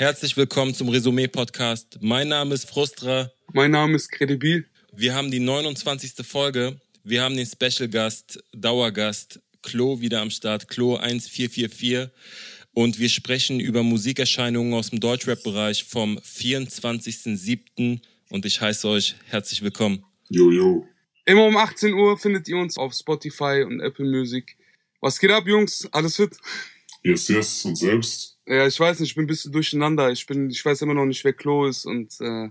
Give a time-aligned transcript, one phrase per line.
[0.00, 1.98] Herzlich willkommen zum Resümee-Podcast.
[2.00, 3.30] Mein Name ist Frustra.
[3.52, 4.66] Mein Name ist Credibil.
[4.94, 6.26] Wir haben die 29.
[6.26, 6.80] Folge.
[7.04, 12.08] Wir haben den Special-Gast, Dauergast, Klo wieder am Start, Klo 1444.
[12.72, 18.00] Und wir sprechen über Musikerscheinungen aus dem Deutschrap-Bereich vom 24.07.
[18.30, 20.06] Und ich heiße euch herzlich willkommen.
[20.30, 20.88] Jo, jo.
[21.26, 24.56] Immer um 18 Uhr findet ihr uns auf Spotify und Apple Music.
[25.02, 25.86] Was geht ab, Jungs?
[25.92, 26.38] Alles fit?
[27.02, 27.66] Yes, yes.
[27.66, 28.39] Und selbst?
[28.50, 30.10] Ja, ich weiß nicht, ich bin ein bisschen durcheinander.
[30.10, 32.48] Ich bin, ich weiß immer noch nicht, wer Klo ist und äh,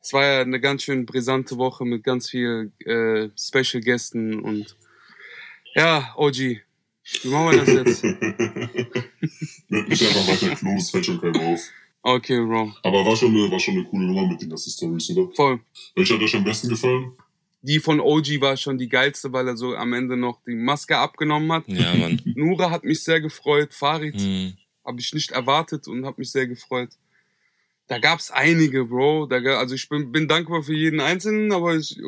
[0.00, 4.76] es war ja eine ganz schön brisante Woche mit ganz viel äh, Special Gästen und
[5.76, 6.36] ja, OG.
[6.36, 8.02] Wie machen wir das jetzt?
[9.68, 11.60] Mich einfach weiter Klo, es fällt schon keinem auf.
[12.02, 12.72] Okay, Bro.
[12.82, 15.32] Aber war schon eine, war schon eine coole Nummer mit den ganzen Stories, oder?
[15.32, 15.60] Voll.
[15.94, 17.12] Welche hat euch am besten gefallen?
[17.62, 20.98] Die von OG war schon die geilste, weil er so am Ende noch die Maske
[20.98, 21.68] abgenommen hat.
[21.68, 22.20] Ja, Mann.
[22.36, 23.74] Nura hat mich sehr gefreut.
[23.74, 24.56] Farid Hm.
[24.86, 26.90] Habe ich nicht erwartet und habe mich sehr gefreut.
[27.88, 29.26] Da gab's einige, Bro.
[29.26, 32.00] Da, also ich bin, bin dankbar für jeden Einzelnen, aber ich,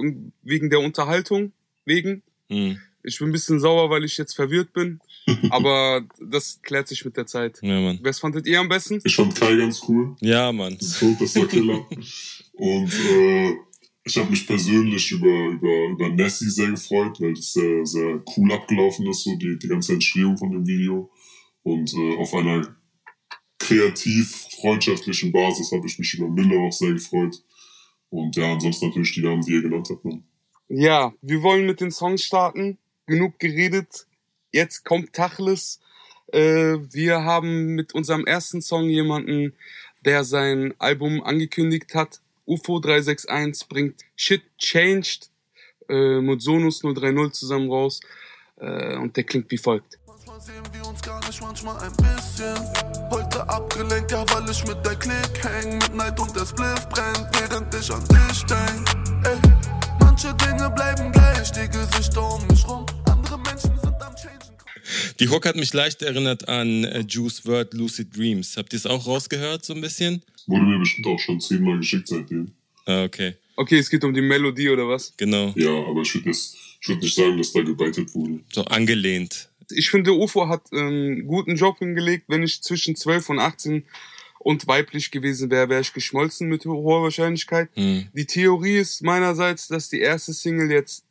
[0.42, 1.52] wegen der Unterhaltung,
[1.84, 2.22] wegen.
[2.48, 2.78] Hm.
[3.04, 5.00] Ich bin ein bisschen sauer, weil ich jetzt verwirrt bin.
[5.50, 7.58] Aber das klärt sich mit der Zeit.
[7.62, 7.98] Ja, Mann.
[8.02, 9.00] Was fandet ihr am besten?
[9.04, 10.16] Ich fand Kai ganz cool.
[10.20, 10.76] Ja, Mann.
[10.78, 11.86] Das ist tot, das der Killer.
[12.54, 13.54] Und äh,
[14.04, 18.52] ich habe mich persönlich über, über, über Nessie sehr gefreut, weil das sehr, sehr cool
[18.52, 21.10] abgelaufen ist, so die, die ganze Entstehung von dem Video.
[21.68, 22.74] Und äh, auf einer
[23.58, 27.42] kreativ-freundschaftlichen Basis habe ich mich über Miller auch sehr gefreut.
[28.08, 30.02] Und ja, ansonsten natürlich die Namen, die ihr genannt habt.
[30.02, 30.24] Man.
[30.68, 32.78] Ja, wir wollen mit den Songs starten.
[33.06, 34.06] Genug geredet.
[34.50, 35.78] Jetzt kommt Tachles.
[36.32, 39.52] Äh, wir haben mit unserem ersten Song jemanden,
[40.06, 42.22] der sein Album angekündigt hat.
[42.46, 45.28] UFO 361 bringt Shit Changed
[45.90, 48.00] äh, mit Sonus 030 zusammen raus.
[48.56, 49.97] Äh, und der klingt wie folgt.
[50.40, 52.54] Sehen wir uns gar nicht, manchmal ein bisschen.
[53.10, 55.78] Heute abgelenkt, ja, weil ich mit der Klick häng.
[55.78, 59.26] Mit Neid und der Spliff brennt, während ich an dich denk.
[59.26, 59.36] Ey,
[59.98, 62.86] manche Dinge bleiben gleich, die Gesichter um mich rum.
[63.10, 64.38] Andere Menschen sind am Changen.
[65.18, 68.56] Die Hook hat mich leicht erinnert an äh, Juice WRLD Lucid Dreams.
[68.56, 70.22] Habt ihr es auch rausgehört, so ein bisschen?
[70.46, 72.52] Wurde mir bestimmt auch schon zehnmal geschickt seitdem.
[72.86, 73.34] Ah, okay.
[73.56, 75.12] Okay, es geht um die Melodie oder was?
[75.16, 75.52] Genau.
[75.56, 78.38] Ja, aber ich würde würd nicht sagen, dass da gebeitet wurde.
[78.52, 79.48] So angelehnt.
[79.70, 82.24] Ich finde, UFO hat ähm, einen guten Job hingelegt.
[82.28, 83.84] Wenn ich zwischen 12 und 18
[84.38, 87.68] und weiblich gewesen wäre, wäre ich geschmolzen mit hoher Wahrscheinlichkeit.
[87.74, 88.08] Hm.
[88.12, 91.04] Die Theorie ist meinerseits, dass die erste Single jetzt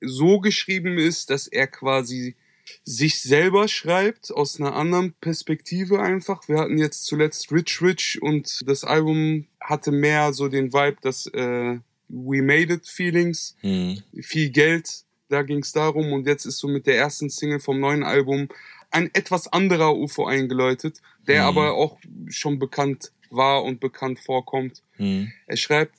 [0.00, 2.36] so geschrieben ist, dass er quasi
[2.84, 6.48] sich selber schreibt, aus einer anderen Perspektive einfach.
[6.48, 11.26] Wir hatten jetzt zuletzt Rich Rich und das Album hatte mehr so den Vibe, dass
[11.26, 14.02] äh, We Made It Feelings, Hm.
[14.20, 17.80] viel Geld, da ging es darum und jetzt ist so mit der ersten Single vom
[17.80, 18.48] neuen Album
[18.90, 21.48] ein etwas anderer UFO eingeläutet, der Mhm.
[21.48, 21.98] aber auch
[22.28, 24.82] schon bekannt war und bekannt vorkommt.
[24.96, 25.32] Hm.
[25.46, 25.94] Er schreibt,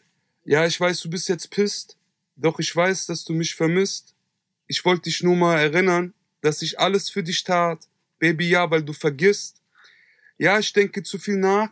[0.46, 1.98] ja, ich weiß, du bist jetzt pisst,
[2.38, 4.14] doch ich weiß, dass du mich vermisst.
[4.68, 7.80] Ich wollte dich nur mal erinnern, dass ich alles für dich tat.
[8.20, 9.62] Baby, ja, weil du vergisst.
[10.38, 11.70] Ja, ich denke zu viel nach,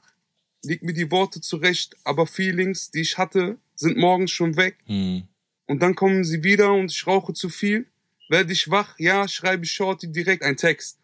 [0.64, 4.78] leg mir die Worte zurecht, aber Feelings, die ich hatte, sind morgens schon weg.
[4.86, 5.24] Hm.
[5.66, 7.88] Und dann kommen sie wieder und ich rauche zu viel.
[8.30, 8.96] Werde ich wach?
[8.98, 11.00] Ja, schreibe ich Shorty direkt einen Text.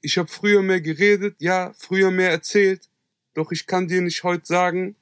[0.00, 2.88] Ich habe früher mehr geredet, ja, früher mehr erzählt.
[3.34, 4.96] Doch ich kann dir nicht heute sagen,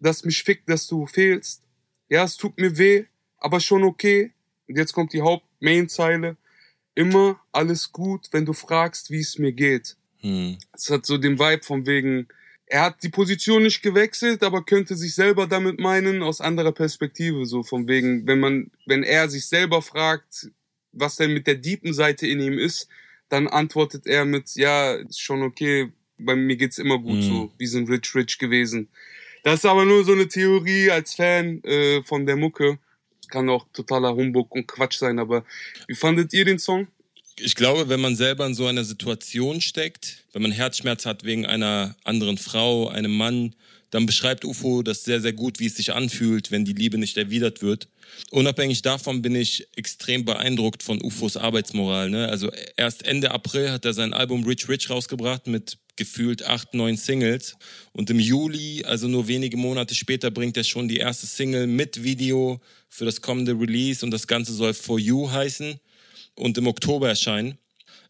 [0.00, 1.62] dass mich fickt, dass du fehlst.
[2.08, 3.04] Ja, es tut mir weh,
[3.38, 4.32] aber schon okay.
[4.68, 6.36] Und jetzt kommt die Haupt-Main-Zeile.
[6.94, 9.96] Immer alles gut, wenn du fragst, wie es mir geht.
[10.18, 10.58] Hm.
[10.72, 12.28] Es hat so den Vibe von wegen,
[12.72, 17.44] er hat die Position nicht gewechselt, aber könnte sich selber damit meinen, aus anderer Perspektive,
[17.44, 20.48] so von wegen, wenn man, wenn er sich selber fragt,
[20.92, 22.88] was denn mit der deepen Seite in ihm ist,
[23.28, 27.22] dann antwortet er mit, ja, ist schon okay, bei mir geht's immer gut Mhm.
[27.22, 28.88] so, wir sind rich rich gewesen.
[29.42, 32.78] Das ist aber nur so eine Theorie als Fan äh, von der Mucke.
[33.28, 35.44] Kann auch totaler Humbug und Quatsch sein, aber
[35.88, 36.86] wie fandet ihr den Song?
[37.36, 41.46] Ich glaube, wenn man selber in so einer Situation steckt, wenn man Herzschmerz hat wegen
[41.46, 43.54] einer anderen Frau, einem Mann,
[43.92, 47.18] dann beschreibt UFO das sehr, sehr gut, wie es sich anfühlt, wenn die Liebe nicht
[47.18, 47.88] erwidert wird.
[48.30, 52.08] Unabhängig davon bin ich extrem beeindruckt von UFOs Arbeitsmoral.
[52.08, 52.28] Ne?
[52.28, 56.96] Also erst Ende April hat er sein Album Rich Rich rausgebracht mit gefühlt acht, neun
[56.96, 57.56] Singles.
[57.92, 62.02] Und im Juli, also nur wenige Monate später, bringt er schon die erste Single mit
[62.02, 65.78] Video für das kommende Release und das Ganze soll For You heißen
[66.34, 67.58] und im Oktober erscheinen.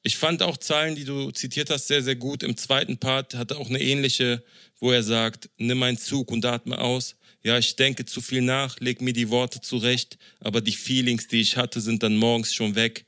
[0.02, 2.42] Ich fand auch Zeilen, die du zitiert hast, sehr, sehr gut.
[2.42, 4.42] Im zweiten Part hat er auch eine ähnliche,
[4.78, 7.16] wo er sagt, nimm einen Zug und atme aus.
[7.44, 11.40] Ja, ich denke zu viel nach, leg mir die Worte zurecht, aber die Feelings, die
[11.40, 13.04] ich hatte, sind dann morgens schon weg.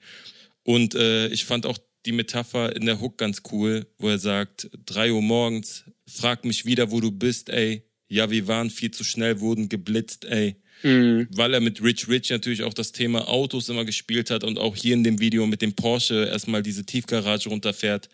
[0.62, 4.70] Und äh, ich fand auch die Metapher in der Hook ganz cool, wo er sagt,
[4.84, 7.82] drei Uhr morgens, Frag mich wieder, wo du bist, ey.
[8.08, 10.56] Ja, wir waren viel zu schnell, wurden geblitzt, ey.
[10.82, 11.28] Mhm.
[11.30, 14.76] Weil er mit Rich Rich natürlich auch das Thema Autos immer gespielt hat und auch
[14.76, 18.08] hier in dem Video mit dem Porsche erstmal diese Tiefgarage runterfährt.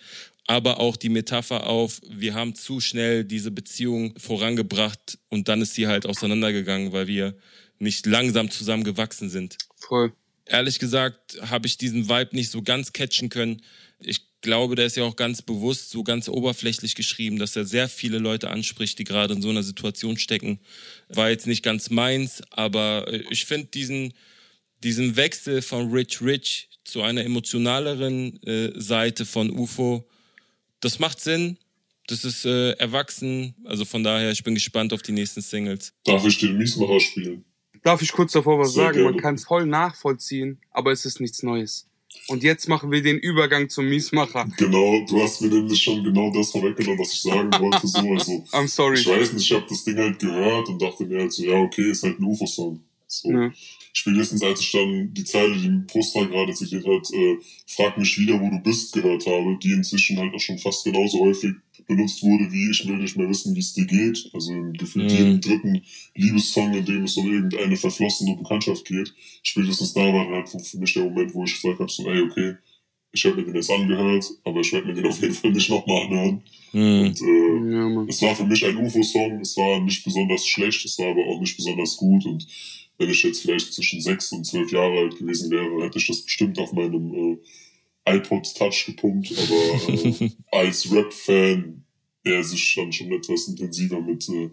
[0.46, 5.74] Aber auch die Metapher auf, wir haben zu schnell diese Beziehung vorangebracht und dann ist
[5.74, 7.34] sie halt auseinandergegangen, weil wir
[7.78, 9.56] nicht langsam zusammen gewachsen sind.
[9.76, 10.12] Voll.
[10.46, 13.62] Ehrlich gesagt habe ich diesen Vibe nicht so ganz catchen können.
[14.02, 17.88] Ich glaube, der ist ja auch ganz bewusst so ganz oberflächlich geschrieben, dass er sehr
[17.88, 20.60] viele Leute anspricht, die gerade in so einer Situation stecken.
[21.08, 24.14] War jetzt nicht ganz meins, aber äh, ich finde diesen,
[24.82, 30.08] diesen Wechsel von Rich Rich zu einer emotionaleren äh, Seite von UFO,
[30.80, 31.58] das macht Sinn.
[32.06, 33.54] Das ist äh, erwachsen.
[33.64, 35.92] Also von daher, ich bin gespannt auf die nächsten Singles.
[36.04, 37.44] Darf ich den Miesmacher spielen?
[37.82, 39.02] Darf ich kurz davor was Sehr sagen?
[39.02, 39.22] Man gerne.
[39.22, 41.86] kann es voll nachvollziehen, aber es ist nichts Neues.
[42.28, 44.46] Und jetzt machen wir den Übergang zum Miesmacher.
[44.56, 47.86] Genau, du hast mir nämlich schon genau das vorweggenommen, was ich sagen wollte.
[47.86, 49.00] So, also, I'm sorry.
[49.00, 51.56] ich weiß nicht, ich habe das Ding halt gehört und dachte mir halt so, ja,
[51.56, 52.80] okay, ist halt ein UFO-Song.
[53.12, 53.30] So.
[53.30, 53.50] Ja.
[53.92, 57.36] Spätestens als ich dann die Zeile, die Poster gerade zitiert hat, äh,
[57.66, 61.18] frag mich wieder, wo du bist, gehört habe, die inzwischen halt auch schon fast genauso
[61.20, 61.52] häufig
[61.88, 64.30] benutzt wurde, wie ich will nicht mehr wissen, wie es dir geht.
[64.32, 65.16] Also im gefühlt Mhm.
[65.18, 65.82] jedem dritten
[66.14, 69.12] Liebessong, in dem es um irgendeine verflossene Bekanntschaft geht.
[69.42, 72.20] Spätestens da war dann halt für mich der Moment, wo ich gesagt habe, so, ey,
[72.22, 72.54] okay,
[73.12, 75.68] ich habe mir den jetzt angehört, aber ich werde mir den auf jeden Fall nicht
[75.68, 76.42] nochmal anhören.
[76.70, 77.06] Hm.
[77.08, 80.96] Und äh, Ja, es war für mich ein UFO-Song, es war nicht besonders schlecht, es
[81.00, 82.46] war aber auch nicht besonders gut und
[83.00, 86.20] wenn ich jetzt vielleicht zwischen sechs und zwölf Jahre alt gewesen wäre, hätte ich das
[86.20, 87.38] bestimmt auf meinem
[88.04, 89.92] äh, iPod Touch gepumpt, aber
[90.22, 91.82] äh, als Rap-Fan,
[92.26, 94.50] der sich dann schon etwas intensiver mit äh,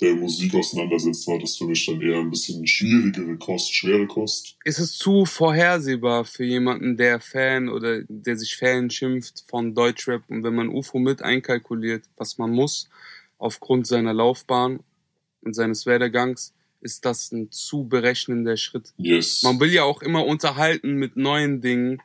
[0.00, 4.56] der Musik auseinandersetzt, war das für mich dann eher ein bisschen schwierigere Kost, schwere Kost.
[4.64, 10.22] Es ist zu vorhersehbar für jemanden, der Fan oder der sich Fan schimpft von Deutschrap.
[10.28, 12.88] Und wenn man UFO mit einkalkuliert, was man muss,
[13.36, 14.78] aufgrund seiner Laufbahn
[15.42, 18.92] und seines Werdegangs, ist das ein zu berechnender Schritt.
[18.96, 19.42] Yes.
[19.42, 22.02] Man will ja auch immer unterhalten mit neuen Dingen.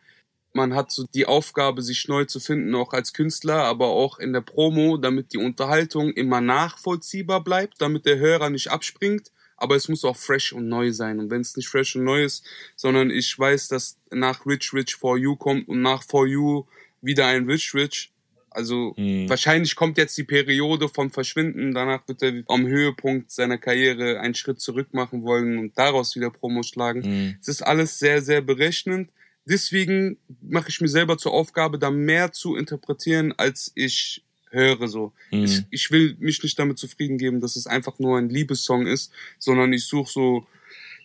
[0.53, 4.31] Man hat so die Aufgabe, sich neu zu finden, auch als Künstler, aber auch in
[4.31, 9.31] der Promo, damit die Unterhaltung immer nachvollziehbar bleibt, damit der Hörer nicht abspringt.
[9.57, 11.19] Aber es muss auch fresh und neu sein.
[11.19, 12.45] Und wenn es nicht fresh und neu ist,
[12.75, 16.65] sondern ich weiß, dass nach Rich Rich For You kommt und nach For You
[17.01, 18.11] wieder ein Rich Rich.
[18.55, 19.29] Also Hm.
[19.29, 21.73] wahrscheinlich kommt jetzt die Periode vom Verschwinden.
[21.73, 26.29] Danach wird er am Höhepunkt seiner Karriere einen Schritt zurück machen wollen und daraus wieder
[26.31, 27.03] Promo schlagen.
[27.03, 27.35] Hm.
[27.41, 29.09] Es ist alles sehr, sehr berechnend.
[29.47, 35.11] Deswegen mache ich mir selber zur Aufgabe, da mehr zu interpretieren, als ich höre so.
[35.29, 35.43] Hm.
[35.43, 39.11] Ich, ich will mich nicht damit zufrieden geben, dass es einfach nur ein Liebessong ist,
[39.37, 40.47] sondern ich suche so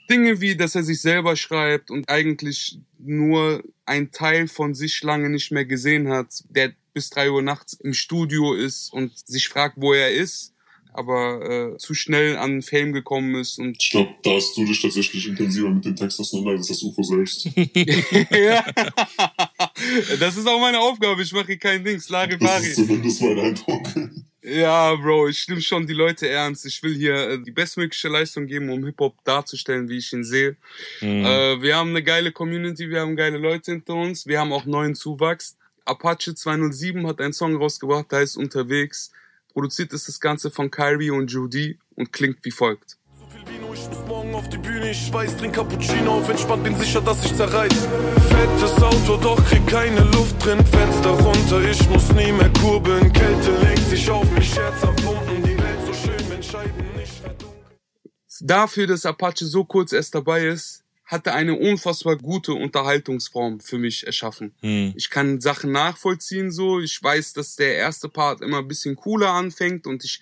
[0.09, 5.31] Dinge wie, dass er sich selber schreibt und eigentlich nur ein Teil von sich lange
[5.31, 9.77] nicht mehr gesehen hat, der bis drei Uhr nachts im Studio ist und sich fragt,
[9.79, 10.55] wo er ist,
[10.93, 14.81] aber äh, zu schnell an Fame gekommen ist und Ich glaube, da hast du dich
[14.83, 17.45] tatsächlich intensiver mit dem Text auseinandergesetzt als das UFO selbst.
[18.37, 18.65] ja.
[20.19, 21.23] Das ist auch meine Aufgabe.
[21.23, 22.05] Ich mache hier kein Dings.
[22.05, 22.67] Das Larifari.
[22.67, 23.89] ist zumindest mein Eindruck.
[24.43, 26.65] Ja, Bro, ich nehme schon die Leute ernst.
[26.65, 30.57] Ich will hier äh, die bestmögliche Leistung geben, um Hip-Hop darzustellen, wie ich ihn sehe.
[31.01, 31.25] Hm.
[31.25, 34.65] Äh, wir haben eine geile Community, wir haben geile Leute hinter uns, wir haben auch
[34.65, 35.57] neuen Zuwachs.
[35.91, 39.11] Apache 207 hat einen Song rausgebracht, der heißt Unterwegs.
[39.53, 42.97] Produziert ist das Ganze von Kyrie und Judy und klingt wie folgt.
[43.19, 44.93] So viel Vino, ich muss morgen auf die Bühne.
[44.93, 47.89] Ich weiß, trink Cappuccino auf entspannt, bin sicher, dass ich zerreiß.
[48.29, 50.65] Fettes Auto, doch krieg keine Luft drin.
[50.65, 53.13] Fenster runter, ich muss nie mehr kurbeln.
[53.13, 55.43] Kälte legt sich auf mich, Herz am Pumpen.
[55.43, 57.79] Die Welt so schön, wenn Scheiben nicht verdunkeln.
[58.43, 60.80] Dafür, dass Apache so kurz erst dabei ist,
[61.11, 64.55] hat er eine unfassbar gute Unterhaltungsform für mich erschaffen.
[64.61, 64.93] Hm.
[64.97, 66.79] Ich kann Sachen nachvollziehen so.
[66.79, 70.21] Ich weiß, dass der erste Part immer ein bisschen cooler anfängt und ich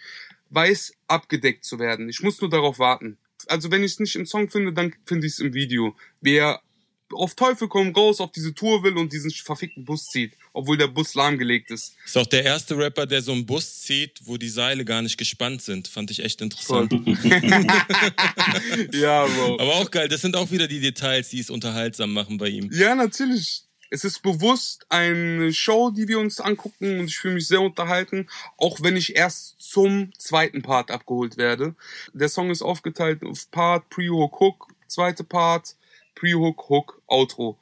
[0.48, 2.08] weiß, abgedeckt zu werden.
[2.08, 3.18] Ich muss nur darauf warten.
[3.48, 5.94] Also wenn ich es nicht im Song finde, dann finde ich es im Video.
[6.22, 6.62] Wer
[7.12, 10.88] auf Teufel komm raus auf diese Tour will und diesen verfickten Bus zieht, obwohl der
[10.88, 11.94] Bus lahmgelegt ist.
[12.04, 15.16] Ist auch der erste Rapper, der so einen Bus zieht, wo die Seile gar nicht
[15.16, 15.88] gespannt sind.
[15.88, 16.92] Fand ich echt interessant.
[18.92, 19.60] ja, Bro.
[19.60, 22.70] Aber auch geil, das sind auch wieder die Details, die es unterhaltsam machen bei ihm.
[22.72, 23.62] Ja, natürlich.
[23.90, 28.28] Es ist bewusst eine Show, die wir uns angucken und ich fühle mich sehr unterhalten,
[28.58, 31.74] auch wenn ich erst zum zweiten Part abgeholt werde.
[32.12, 35.74] Der Song ist aufgeteilt auf Part, Pre-Hook, Hook, zweite Part,
[36.18, 37.58] Pre-Hook, Hook, Outro.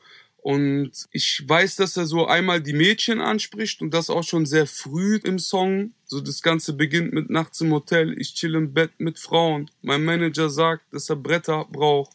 [0.46, 4.66] Und ich weiß, dass er so einmal die Mädchen anspricht und das auch schon sehr
[4.66, 5.92] früh im Song.
[6.04, 9.68] So das Ganze beginnt mit Nachts im Hotel, ich chill im Bett mit Frauen.
[9.82, 12.12] Mein Manager sagt, dass er Bretter braucht.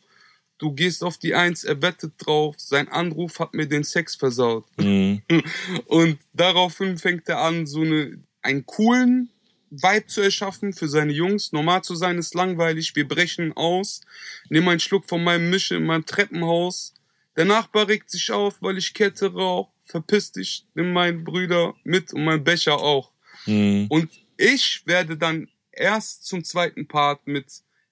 [0.60, 2.56] Du gehst auf die Eins, er wettet drauf.
[2.58, 4.66] Sein Anruf hat mir den Sex versaut.
[4.80, 5.22] Hm.
[5.88, 9.30] Und daraufhin fängt er an, so eine, einen coolen
[9.72, 11.52] Vibe zu erschaffen für seine Jungs.
[11.54, 12.96] Normal zu sein ist langweilig.
[12.96, 14.02] Wir brechen aus.
[14.50, 16.94] Nimm einen Schluck von meinem Mische in meinem Treppenhaus.
[17.38, 19.70] Der Nachbar regt sich auf, weil ich Kette rauch.
[19.86, 23.12] Verpiss dich, nimm meinen Brüder mit und mein Becher auch.
[23.46, 23.88] Mhm.
[23.90, 27.46] Und ich werde dann erst zum zweiten Part mit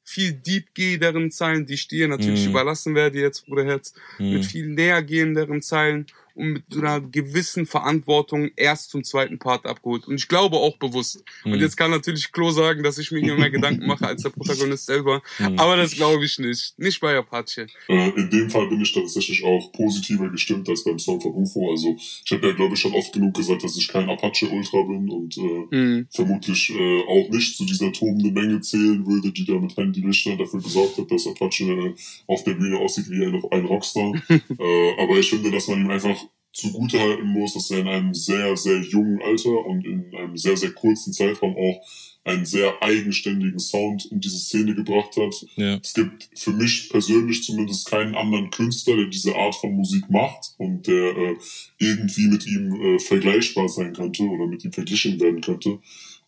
[0.04, 2.50] viel deepgehenderen Zeilen, die ich dir natürlich Mhm.
[2.52, 4.34] überlassen werde jetzt, Bruderherz, Mhm.
[4.34, 6.08] mit viel nähergehenderen Zeilen
[6.40, 10.08] und mit so einer gewissen Verantwortung erst zum zweiten Part abgeholt.
[10.08, 11.24] Und ich glaube auch bewusst.
[11.44, 11.60] Und Mhm.
[11.60, 14.86] jetzt kann natürlich Klo sagen, dass ich mir hier mehr Gedanken mache als der Protagonist
[14.86, 15.22] selber.
[15.40, 15.60] Mhm.
[15.60, 16.78] Aber das glaube ich nicht.
[16.80, 17.68] Nicht bei Apache.
[17.88, 21.72] Äh, in dem Fall bin ich tatsächlich auch positiver gestimmt als beim Song von UFO.
[21.72, 25.10] Also ich habe ja, glaube ich, schon oft genug gesagt, dass ich kein Apache-Ultra bin
[25.10, 26.08] und äh, Mhm.
[26.10, 30.62] vermutlich äh, auch nicht zu dieser tobenden Menge zählen würde, die da mit Handylichtern dafür
[30.62, 31.94] gesorgt hat, dass Apache äh,
[32.28, 34.14] auf der Bühne aussieht wie ein, ein Rockstar.
[34.30, 36.16] äh, aber ich finde, dass man ihm einfach
[36.52, 40.72] zugutehalten muss, dass er in einem sehr, sehr jungen Alter und in einem sehr, sehr
[40.72, 41.82] kurzen Zeitraum auch
[42.24, 45.46] einen sehr eigenständigen Sound in diese Szene gebracht hat.
[45.56, 45.80] Ja.
[45.82, 50.54] Es gibt für mich persönlich zumindest keinen anderen Künstler, der diese Art von Musik macht
[50.58, 51.36] und der äh,
[51.78, 55.80] irgendwie mit ihm äh, vergleichbar sein könnte oder mit ihm verglichen werden könnte.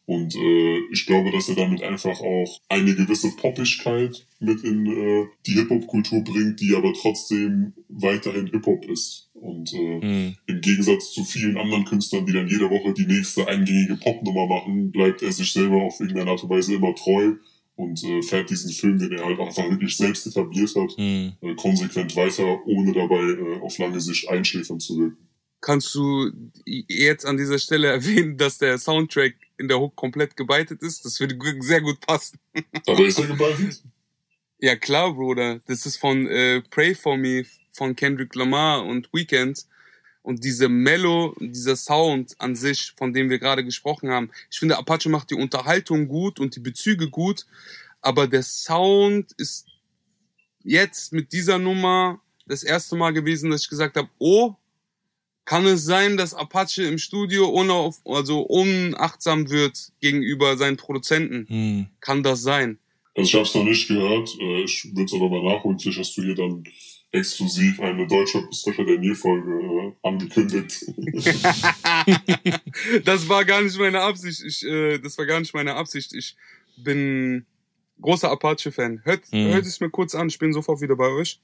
[0.05, 5.27] Und äh, ich glaube, dass er damit einfach auch eine gewisse Poppigkeit mit in äh,
[5.45, 9.29] die Hip-Hop-Kultur bringt, die aber trotzdem weiterhin Hip-Hop ist.
[9.41, 10.36] Und äh, Mhm.
[10.45, 14.91] im Gegensatz zu vielen anderen Künstlern, die dann jede Woche die nächste eingängige Popnummer machen,
[14.91, 17.33] bleibt er sich selber auf irgendeine Art und Weise immer treu
[17.75, 21.33] und äh, fährt diesen Film, den er halt einfach wirklich selbst etabliert hat, Mhm.
[21.41, 25.27] äh, konsequent weiter, ohne dabei äh, auf lange Sicht einschläfern zu wirken.
[25.60, 26.29] Kannst du
[26.65, 31.03] jetzt an dieser Stelle erwähnen, dass der Soundtrack in der Hook komplett gebeitet ist?
[31.03, 32.38] Das würde sehr gut passen.
[32.88, 33.83] Aber ist er geballt?
[34.60, 35.60] Ja klar, Bruder.
[35.65, 39.65] Das ist von äh, Pray For Me von Kendrick Lamar und Weekend.
[40.23, 44.29] Und diese Mellow, dieser Sound an sich, von dem wir gerade gesprochen haben.
[44.51, 47.47] Ich finde, Apache macht die Unterhaltung gut und die Bezüge gut.
[48.01, 49.65] Aber der Sound ist
[50.63, 54.55] jetzt mit dieser Nummer das erste Mal gewesen, dass ich gesagt habe, oh,
[55.45, 61.47] kann es sein, dass Apache im Studio ohne auf, also unachtsam wird gegenüber seinen Produzenten?
[61.49, 61.87] Mhm.
[61.99, 62.77] Kann das sein?
[63.15, 65.99] Also ich habe es noch nicht gehört, äh, ich würde es aber mal nachholen, vielleicht
[65.99, 66.63] hast du hier dann
[67.11, 70.85] exklusiv eine Deutsche bis Deutscher der Nil-Folge äh, angekündigt.
[73.05, 74.41] das war gar nicht meine Absicht.
[74.45, 76.13] Ich, äh, das war gar nicht meine Absicht.
[76.13, 76.35] Ich
[76.77, 77.45] bin
[78.01, 79.01] großer Apache-Fan.
[79.03, 79.53] Hört, Mhm.
[79.53, 80.27] hört es mir kurz an.
[80.29, 81.39] Ich bin sofort wieder bei euch.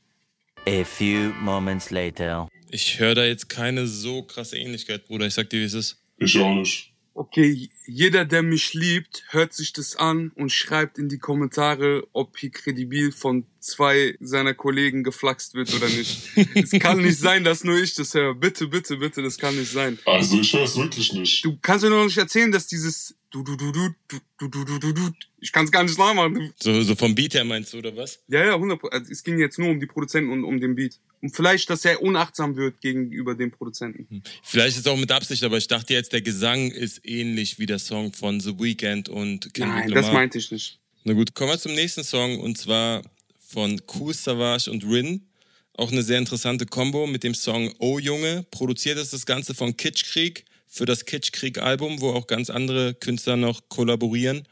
[0.68, 2.48] A few moments later.
[2.70, 5.28] Ich höre da jetzt keine so krasse Ähnlichkeit, Bruder.
[5.28, 6.02] Ich sag dir, wie es ist.
[6.18, 6.94] ich auch nicht.
[7.18, 12.38] Okay, jeder, der mich liebt, hört sich das an und schreibt in die Kommentare, ob
[12.38, 16.30] hier kredibil von zwei seiner Kollegen geflaxt wird oder nicht.
[16.54, 18.36] es kann nicht sein, dass nur ich das höre.
[18.36, 19.98] Bitte, bitte, bitte, das kann nicht sein.
[20.06, 21.44] Also ich höre es wirklich nicht.
[21.44, 23.90] Du kannst mir noch nicht erzählen, dass dieses du du du du
[24.40, 26.52] du du du du du ich kann es gar nicht nachmachen.
[26.60, 28.24] So, so vom Beat her meinst du, oder was?
[28.28, 31.00] Ja, ja, 100 also Es ging jetzt nur um die Produzenten und um den Beat.
[31.22, 34.24] Und vielleicht, dass er unachtsam wird gegenüber dem Produzenten.
[34.44, 37.66] Vielleicht ist es auch mit Absicht, aber ich dachte jetzt, der Gesang ist ähnlich wie
[37.68, 40.02] der Song von The Weeknd und Kendrick Nein, Lamar.
[40.04, 40.80] das meinte ich nicht.
[41.04, 43.04] Na gut, kommen wir zum nächsten Song und zwar
[43.40, 45.28] von Cool Savage und Rin.
[45.74, 48.46] Auch eine sehr interessante Combo mit dem Song Oh Junge.
[48.50, 53.70] Produziert ist das Ganze von Kitschkrieg für das Kitschkrieg-Album, wo auch ganz andere Künstler noch
[53.70, 54.48] kollaborieren.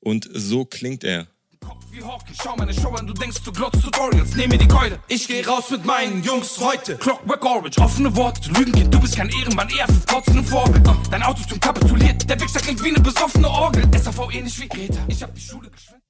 [0.00, 1.26] Und so klingt er.
[1.60, 4.68] Kopf wie Hawking, schau meine Show an, du denkst, du glotzt Tutorials, nehm mir die
[4.68, 4.98] Keule.
[5.08, 6.96] Ich geh raus mit meinen Jungs heute.
[6.98, 10.86] Clockwork Orange, offene Worte, du Lügenkind, du bist kein Ehrenmann, eher für kotzende Vorbild.
[11.10, 13.82] Dein Autotune kapituliert, der Wichser klingt wie eine besoffene Orgel.
[13.98, 16.04] SAV ähnlich wie Greta, ich hab die Schule geschwänzt.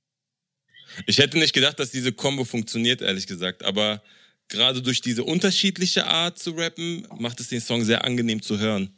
[1.07, 3.65] Ich hätte nicht gedacht, dass diese Combo funktioniert, ehrlich gesagt.
[3.65, 4.03] Aber
[4.49, 8.91] gerade durch diese unterschiedliche Art zu rappen, macht es den Song sehr angenehm zu hören.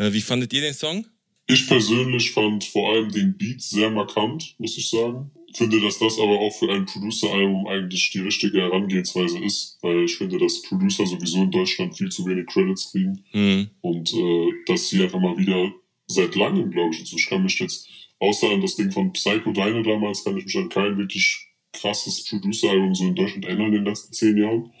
[0.00, 1.06] Äh, wie fandet ihr den Song?
[1.46, 5.30] Ich persönlich fand vor allem den Beat sehr markant, muss ich sagen.
[5.52, 10.16] Finde, dass das aber auch für ein Producer-Album eigentlich die richtige Herangehensweise ist, weil ich
[10.16, 13.68] finde, dass Producer sowieso in Deutschland viel zu wenig Credits kriegen Hm.
[13.80, 15.72] und äh, dass hier einfach mal wieder
[16.06, 17.88] seit langem, glaube ich, ich kann mich jetzt,
[18.20, 22.24] außer an das Ding von Psycho Dino damals, kann ich mich an kein wirklich krasses
[22.26, 24.72] Producer-Album so in Deutschland erinnern in den letzten zehn Jahren.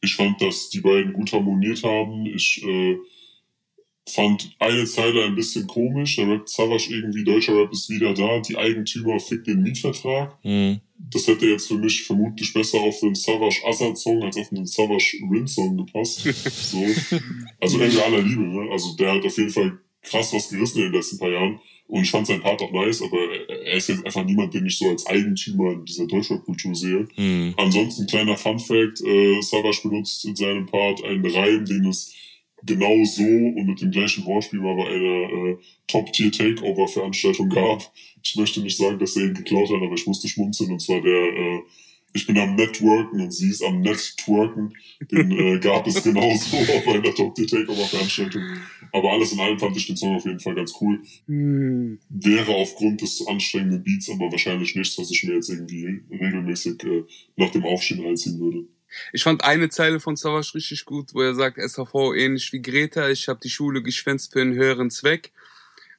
[0.00, 2.26] Ich fand, dass die beiden gut harmoniert haben.
[2.26, 2.96] Ich äh,
[4.06, 6.16] fand eine Zeile ein bisschen komisch.
[6.16, 8.40] Da rappt Savage irgendwie, deutscher Rap ist wieder da.
[8.40, 10.36] Die Eigentümer fickt den Mietvertrag.
[10.42, 10.80] Hm.
[11.10, 14.66] Das hätte jetzt für mich vermutlich besser auf einen Savage Assad Song als auf einen
[14.66, 16.20] Savage Rin Song gepasst.
[16.70, 16.84] so.
[17.60, 18.70] Also in aller Liebe, ne?
[18.70, 21.60] Also der hat auf jeden Fall krass was gerissen in den letzten paar Jahren.
[21.86, 23.18] Und ich fand seinen Part auch nice, aber
[23.48, 27.06] er ist jetzt einfach niemand, den ich so als Eigentümer in dieser Deutschrap-Kultur sehe.
[27.14, 27.54] Hm.
[27.58, 32.14] Ansonsten kleiner Fun Fact, äh, Savage benutzt in seinem Part einen Reim, den es
[32.64, 35.56] genau so und mit dem gleichen Wortspiel mal bei einer äh,
[35.86, 37.92] Top-Tier-Takeover-Veranstaltung gab.
[38.22, 41.00] Ich möchte nicht sagen, dass er ihn geklaut hat, aber ich musste schmunzeln und zwar
[41.00, 41.60] der äh,
[42.16, 44.72] ich bin am Networken und sie ist am Networken.
[45.10, 48.40] Den äh, gab es genauso auf einer Top Tier Takeover Veranstaltung.
[48.92, 51.02] Aber alles in allem fand ich den Song auf jeden Fall ganz cool.
[51.26, 51.98] Hm.
[52.08, 57.02] Wäre aufgrund des anstrengenden Beats aber wahrscheinlich nichts, was ich mir jetzt irgendwie regelmäßig äh,
[57.34, 58.64] nach dem Aufstehen reinziehen würde.
[59.12, 63.08] Ich fand eine Zeile von Savage richtig gut, wo er sagt, SVV ähnlich wie Greta,
[63.08, 65.32] ich habe die Schule geschwänzt für einen höheren Zweck,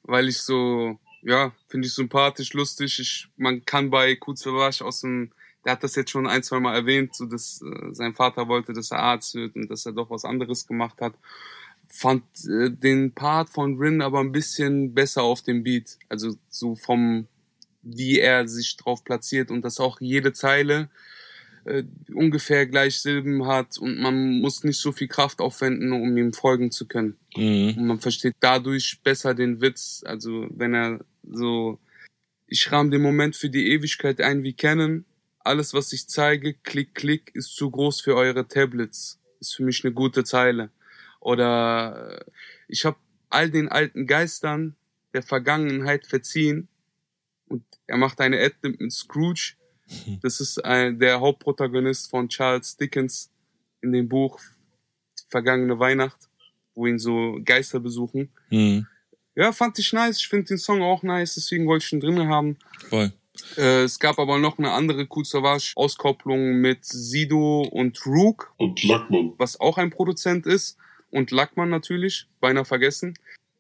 [0.04, 3.00] weil ich so, ja, finde ich sympathisch, lustig.
[3.00, 5.32] Ich, man kann bei Savage aus dem
[5.66, 8.72] der hat das jetzt schon ein, zwei Mal erwähnt, so dass äh, sein Vater wollte,
[8.72, 11.16] dass er Arzt wird und dass er doch was anderes gemacht hat.
[11.90, 15.98] Fand äh, den Part von Rin aber ein bisschen besser auf dem Beat.
[16.08, 17.28] Also so vom,
[17.82, 20.90] wie er sich drauf platziert und dass auch jede Zeile
[21.66, 26.34] äh, ungefähr gleich Silben hat und man muss nicht so viel Kraft aufwenden, um ihm
[26.34, 27.18] folgen zu können.
[27.36, 27.76] Mhm.
[27.78, 30.04] Und man versteht dadurch besser den Witz.
[30.06, 31.80] Also wenn er so,
[32.48, 35.06] ich rahm den Moment für die Ewigkeit ein wie kennen,
[35.40, 39.20] alles, was ich zeige, klick, klick, ist zu groß für eure Tablets.
[39.40, 40.72] Ist für mich eine gute Zeile.
[41.20, 42.32] Oder äh,
[42.68, 42.98] ich habe
[43.30, 44.76] all den alten Geistern
[45.14, 46.68] der Vergangenheit verziehen.
[47.48, 49.56] Und er macht eine Ad mit Scrooge.
[50.22, 53.30] Das ist ein, der Hauptprotagonist von Charles Dickens
[53.82, 54.40] in dem Buch
[55.28, 56.18] Vergangene Weihnacht,
[56.74, 58.30] wo ihn so Geister besuchen.
[58.50, 58.88] Mhm.
[59.36, 60.18] Ja, fand ich nice.
[60.18, 62.58] Ich finde den Song auch nice, deswegen wollte ich ihn drin haben.
[62.90, 63.12] Voll.
[63.58, 68.82] Äh, es gab aber noch eine andere Cool Savage Auskopplung mit Sido und Rook, Und
[68.84, 69.34] Lackmann.
[69.38, 70.78] was auch ein Produzent ist.
[71.12, 73.14] Und Lackmann natürlich, beinahe vergessen.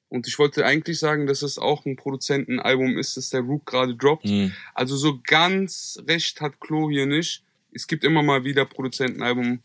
[0.09, 3.95] Und ich wollte eigentlich sagen, dass es auch ein Produzentenalbum ist, das der Rook gerade
[3.95, 4.25] droppt.
[4.25, 4.53] Mhm.
[4.74, 7.43] Also so ganz recht hat Klo hier nicht.
[7.74, 9.59] Es gibt immer mal wieder Produzentenalbum,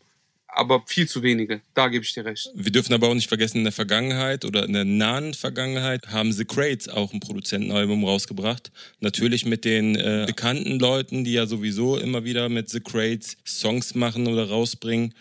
[0.47, 1.61] aber viel zu wenige.
[1.73, 2.49] Da gebe ich dir recht.
[2.53, 6.33] Wir dürfen aber auch nicht vergessen, in der Vergangenheit oder in der nahen Vergangenheit haben
[6.33, 8.71] The Crates auch ein Produzentenalbum rausgebracht.
[8.99, 13.95] Natürlich mit den äh, bekannten Leuten, die ja sowieso immer wieder mit The Crates Songs
[13.95, 15.13] machen oder rausbringen.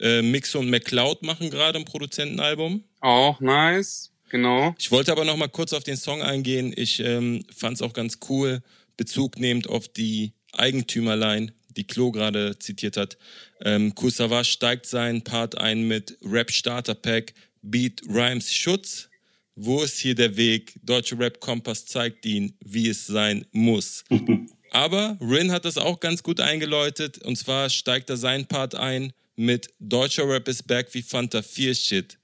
[0.00, 2.84] Äh, Mixo und McCloud machen gerade ein Produzentenalbum.
[3.00, 4.07] Auch nice.
[4.28, 4.74] Genau.
[4.78, 6.72] Ich wollte aber noch mal kurz auf den Song eingehen.
[6.76, 8.60] Ich ähm, fand es auch ganz cool,
[8.96, 13.16] Bezug nehmend auf die Eigentümerline, die Klo gerade zitiert hat.
[13.62, 19.08] Ähm, Kusawa steigt seinen Part ein mit Rap Starter Pack, Beat Rhymes Schutz.
[19.54, 20.78] Wo ist hier der Weg?
[20.84, 24.04] Deutsche Rap Kompass zeigt ihn, wie es sein muss.
[24.70, 27.18] Aber Rin hat das auch ganz gut eingeläutet.
[27.18, 31.74] Und zwar steigt er seinen Part ein mit Deutscher Rap is back wie Fanta 4
[31.74, 32.18] Shit.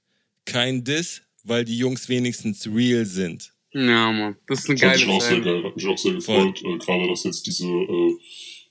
[0.45, 3.53] Kein Diss, weil die Jungs wenigstens real sind.
[3.71, 4.35] Ja, Mann.
[4.47, 5.63] Das ist eine Fand ich geile auch sehr geil.
[5.63, 6.61] Hat mich auch sehr gefreut.
[6.63, 8.17] Äh, gerade, dass jetzt diese äh,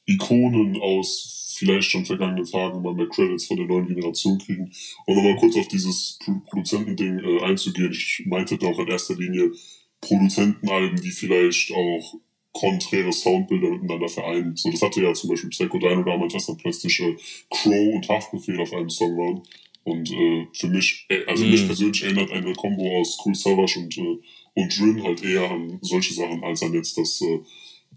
[0.07, 4.73] Ikonen aus vielleicht schon vergangenen Tagen mal mehr Credits von der neuen Generation kriegen.
[5.07, 7.93] Und nochmal kurz auf dieses Pro Produzentending äh, einzugehen.
[7.93, 9.53] Ich meinte da auch in erster Linie
[10.01, 12.15] Produzentenalben, die vielleicht auch
[12.53, 14.57] konträre Soundbilder miteinander vereinen.
[14.57, 17.17] So, das hatte ja zum Beispiel Psycho Dino damals, dass dann plötzlich äh,
[17.51, 19.43] Crow und Haftbefehl auf einem Song waren.
[19.85, 21.51] Und äh, für mich, äh, also Mhm.
[21.51, 24.18] mich persönlich erinnert eine Kombo aus Cool Savage und, äh,
[24.55, 27.40] und Drin halt eher an solche Sachen als an jetzt das äh,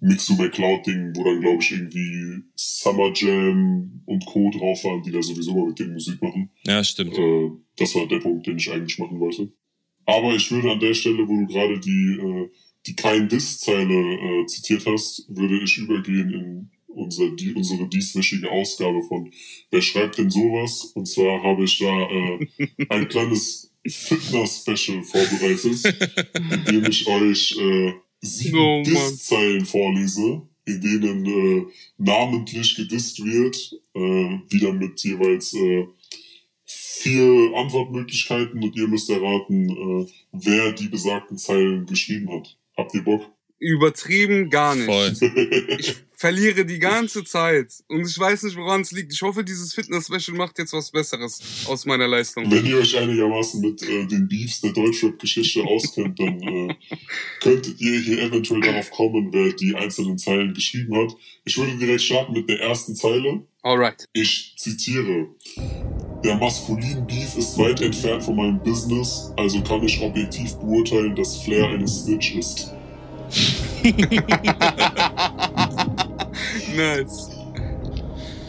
[0.02, 4.52] Mixu McCloud-Ding, wo dann, glaube ich, irgendwie Summer Jam und Co.
[4.52, 6.52] drauf waren, die da sowieso mal mit denen Musik machen.
[6.65, 7.17] Ja, stimmt.
[7.17, 9.52] Äh, das war der Punkt, den ich eigentlich machen wollte.
[10.06, 12.50] Aber ich würde an der Stelle, wo du gerade die, äh,
[12.86, 19.02] die kein Diss-Zeile äh, zitiert hast, würde ich übergehen in unser, die, unsere dieswöchige Ausgabe
[19.04, 19.32] von
[19.71, 20.91] Wer schreibt denn sowas?
[20.95, 22.47] Und zwar habe ich da äh,
[22.89, 25.86] ein kleines Fitness-Special vorbereitet,
[26.50, 28.84] in dem ich euch äh, sieben Oh.
[28.84, 31.65] Diss-Zeilen vorlese, in denen äh,
[31.97, 34.00] namentlich gedisst wird, äh,
[34.50, 35.86] wieder mit jeweils äh,
[36.65, 42.58] vier Antwortmöglichkeiten und ihr müsst erraten, äh, wer die besagten Zeilen geschrieben hat.
[42.76, 43.32] Habt ihr Bock?
[43.60, 44.86] Übertrieben gar nicht.
[44.86, 45.13] Voll.
[45.80, 47.71] Ich verliere die ganze Zeit.
[47.88, 49.13] Und ich weiß nicht, woran es liegt.
[49.13, 52.49] Ich hoffe, dieses Fitness-Special macht jetzt was Besseres aus meiner Leistung.
[52.51, 56.75] Wenn ihr euch einigermaßen mit äh, den Beefs der Deutschrap-Geschichte auskennt, dann äh,
[57.39, 61.15] könntet ihr hier eventuell darauf kommen, wer die einzelnen Zeilen geschrieben hat.
[61.45, 63.43] Ich würde direkt starten mit der ersten Zeile.
[63.62, 64.06] Alright.
[64.13, 65.27] Ich zitiere.
[66.23, 71.38] Der maskulin Beef ist weit entfernt von meinem Business, also kann ich objektiv beurteilen, dass
[71.43, 72.73] Flair eine Snitch ist.
[76.78, 77.30] Nice.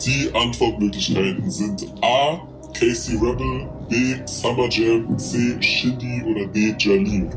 [0.05, 2.38] Die Antwortmöglichkeiten sind A.
[2.79, 4.17] Casey Rebel, B.
[4.27, 5.57] Summer Jam, C.
[5.62, 6.75] Shindy oder D.
[6.79, 7.31] Jalil.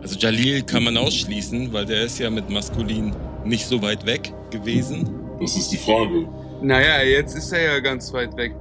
[0.00, 4.32] Also Jalil kann man ausschließen, weil der ist ja mit Maskulin nicht so weit weg
[4.50, 5.08] gewesen.
[5.40, 6.26] Das ist die Frage.
[6.62, 8.54] Naja, jetzt ist er ja ganz weit weg.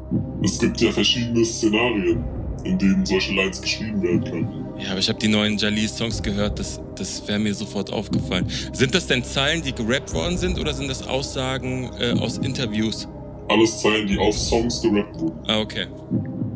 [0.44, 2.24] Es gibt ja verschiedene Szenarien.
[2.64, 4.61] in denen solche Lines geschrieben werden können.
[4.82, 8.48] Ja, aber ich habe die neuen Jalil-Songs gehört, das, das wäre mir sofort aufgefallen.
[8.74, 13.08] Sind das denn Zeilen, die gerappt worden sind oder sind das Aussagen äh, aus Interviews?
[13.48, 15.40] Alles Zeilen, die auf Songs gerappt wurden.
[15.48, 15.88] Ah, okay.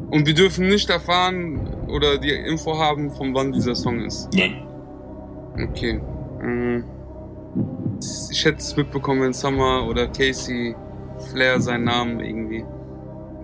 [0.09, 4.29] Und wir dürfen nicht erfahren oder die Info haben, von wann dieser Song ist.
[4.33, 4.65] Nein.
[5.69, 6.01] Okay.
[6.41, 6.83] Mm.
[8.31, 10.75] Ich hätte es mitbekommen, wenn Summer oder Casey
[11.31, 12.65] Flair seinen Namen irgendwie.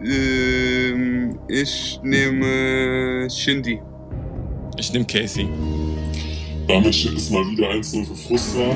[0.03, 3.79] Ähm, ich nehme Shindy.
[4.81, 5.47] Ich nehme Casey.
[6.67, 8.75] Damit steht es mal wieder 1-0 für Frustra.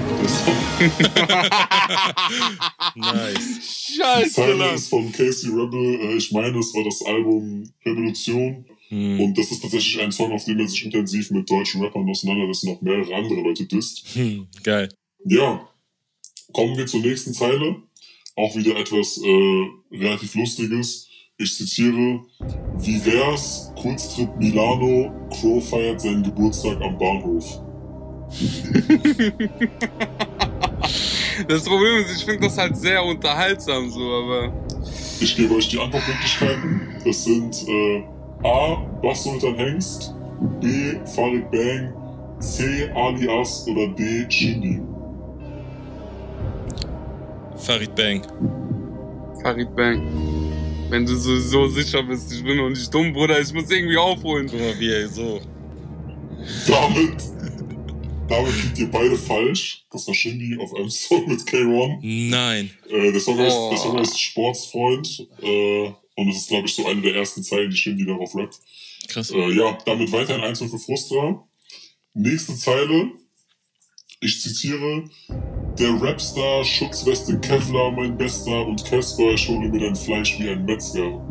[2.95, 3.59] Nice.
[3.59, 4.75] Die Scheiße, Zeile Mann.
[4.75, 5.99] ist von Casey Rebel.
[6.01, 8.65] Äh, ich meine, es war das Album Revolution.
[8.89, 9.19] Hm.
[9.19, 12.65] Und das ist tatsächlich ein Song, auf dem er sich intensiv mit deutschen Rappern auseinandersetzt
[12.65, 14.05] und auch mehrere andere Leute disst.
[14.13, 14.89] Hm, geil.
[15.23, 15.67] Ja,
[16.53, 17.77] kommen wir zur nächsten Zeile.
[18.35, 21.07] Auch wieder etwas äh, relativ Lustiges.
[21.37, 22.23] Ich zitiere,
[22.77, 27.61] wie wär's, Kurztrip Milano, Crow feiert seinen Geburtstag am Bahnhof.
[31.47, 34.51] Das Problem ist, ich finde das halt sehr unterhaltsam so, aber.
[35.19, 36.81] Ich gebe euch die Antwortmöglichkeiten.
[37.05, 38.03] Das sind äh,
[38.43, 38.77] A.
[39.03, 40.15] Bass Sultan Hengst,
[40.61, 40.95] B.
[41.05, 41.93] Farid Bang,
[42.39, 42.89] C.
[42.95, 44.25] Alias oder D.
[44.29, 44.81] Shindy.
[47.57, 48.21] Farid Bang.
[49.43, 50.54] Farid Bang.
[50.89, 53.97] Wenn du so, so sicher bist, ich bin noch nicht dumm, Bruder, ich muss irgendwie
[53.97, 54.47] aufholen.
[54.49, 55.41] Guck mal, wie er so.
[56.67, 57.15] Damit,
[58.29, 59.83] damit liegt ihr beide falsch.
[59.91, 61.99] Das war Shindy auf einem Song mit K1.
[62.29, 62.69] Nein.
[62.89, 63.69] Äh, der, Song heißt, Oh.
[63.71, 65.27] der Song heißt Sportsfreund.
[65.41, 68.59] Äh, und es ist, glaube ich, so eine der ersten Zeilen, die Shindy darauf rappt.
[69.07, 69.31] Krass.
[69.31, 71.43] Äh, ja, damit weiter ein Einzel für Frustra.
[72.13, 73.11] Nächste Zeile.
[74.25, 75.03] Ich zitiere.
[75.77, 80.65] Der Rapstar, Schutzweste Kevlar, mein Bester und Casper, ich hole mir dein Fleisch wie ein
[80.65, 81.21] Metzger.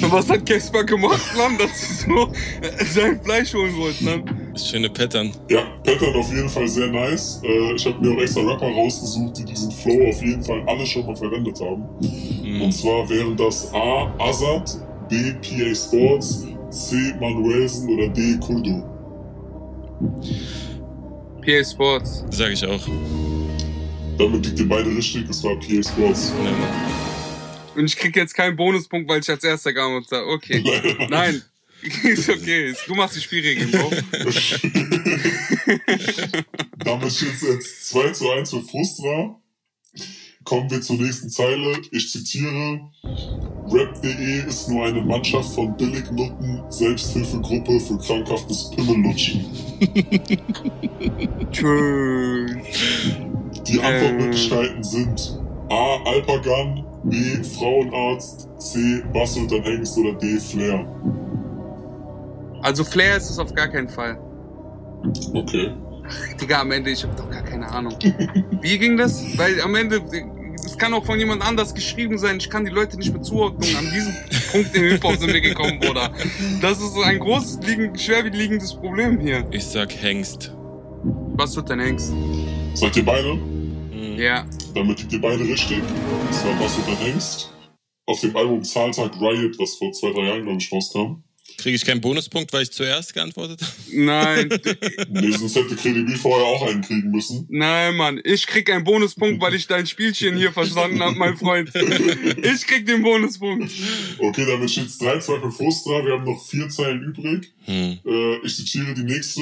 [0.00, 2.32] Was hat Casper gemacht, Mann, dass sie so
[2.62, 4.24] äh, sein Fleisch holen wollten, ne?
[4.56, 5.30] Schöne Pattern.
[5.50, 7.42] Ja, Pattern auf jeden Fall sehr nice.
[7.44, 10.86] Äh, ich habe mir auch extra Rapper rausgesucht, die diesen Flow auf jeden Fall alle
[10.86, 11.84] schon mal verwendet haben.
[12.42, 12.62] Hm.
[12.62, 14.10] Und zwar wären das A.
[14.18, 14.78] Azad,
[15.10, 15.34] B.
[15.42, 17.14] PA Sports, C.
[17.20, 18.36] Manuelsen oder D.
[18.38, 18.82] Kurdo.
[21.42, 22.24] PA Sports.
[22.30, 22.86] Sag ich auch.
[24.18, 26.32] Damit liegt ihr beide richtig, es war PA Sports.
[27.74, 30.26] Und ich krieg jetzt keinen Bonuspunkt, weil ich als erster geantwortet habe.
[30.28, 31.06] Okay.
[31.10, 31.42] Nein.
[32.02, 32.74] ist okay.
[32.86, 33.90] Du machst die Spielregeln, Bro.
[36.78, 39.40] Damit steht es jetzt 2 zu 1 für Frustra.
[40.46, 41.76] Kommen wir zur nächsten Zeile.
[41.90, 42.80] Ich zitiere.
[43.68, 49.44] Rap.de ist nur eine Mannschaft von Billignutten, Selbsthilfegruppe für krankhaftes Pimmellutschen.
[51.50, 52.52] Tschüss.
[53.66, 53.82] Die Äh.
[53.82, 55.96] Antwortmöglichkeiten sind A.
[56.04, 57.42] Alpagan, B.
[57.42, 59.02] Frauenarzt, C.
[59.12, 60.38] Bassultan Hengst oder D.
[60.38, 60.86] Flair.
[62.62, 64.16] Also Flair ist es auf gar keinen Fall.
[65.34, 65.72] Okay.
[66.40, 67.94] Digga, am Ende, ich hab doch gar keine Ahnung.
[68.60, 69.36] Wie ging das?
[69.36, 70.00] Weil am Ende,
[70.76, 72.36] es kann auch von jemand anders geschrieben sein.
[72.36, 73.74] Ich kann die Leute nicht mehr zuordnen.
[73.76, 74.14] An diesem
[74.52, 76.12] Punkt im Hip-Hop sind wir gekommen, Bruder.
[76.60, 79.46] Das ist ein großes, liegen, schwerwiegendes Problem hier.
[79.52, 80.54] Ich sag Hengst.
[81.34, 82.12] Was wird dein Hengst?
[82.74, 83.32] Seid ihr beide?
[83.32, 84.18] Hm.
[84.18, 84.44] Ja.
[84.74, 85.80] Damit liegt ihr beide richtig.
[86.28, 87.50] Das war Bassultan Hengst.
[88.04, 91.24] Auf dem Album Zahltag Riot, was vor zwei, drei Jahren, glaube ich, rauskam.
[91.58, 93.72] Kriege ich keinen Bonuspunkt, weil ich zuerst geantwortet habe?
[93.92, 94.48] Nein,
[95.10, 97.46] Nee, sonst hätte Kredibil vorher auch einen kriegen müssen.
[97.48, 98.20] nein, Mann.
[98.24, 101.72] Ich krieg einen Bonuspunkt, weil ich dein Spielchen hier verstanden habe, mein Freund.
[102.42, 103.70] Ich krieg den Bonuspunkt.
[104.18, 106.04] Okay, damit steht es 3-2 für Frustra.
[106.04, 107.52] Wir haben noch vier Zeilen übrig.
[107.64, 107.98] Hm.
[108.06, 109.40] Äh, ich zitiere die nächste.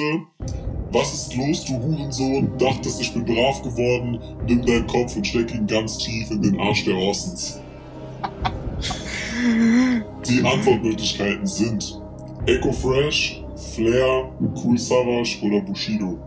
[0.91, 2.57] Was ist los, du Hurensohn?
[2.57, 4.19] Dachtest, ich bin brav geworden.
[4.47, 7.59] Nimm deinen Kopf und steck ihn ganz tief in den Arsch der Orsons.
[10.27, 12.01] Die Antwortmöglichkeiten sind
[12.45, 14.31] Echo Fresh, Flair,
[14.63, 16.17] Cool Savage oder Bushido.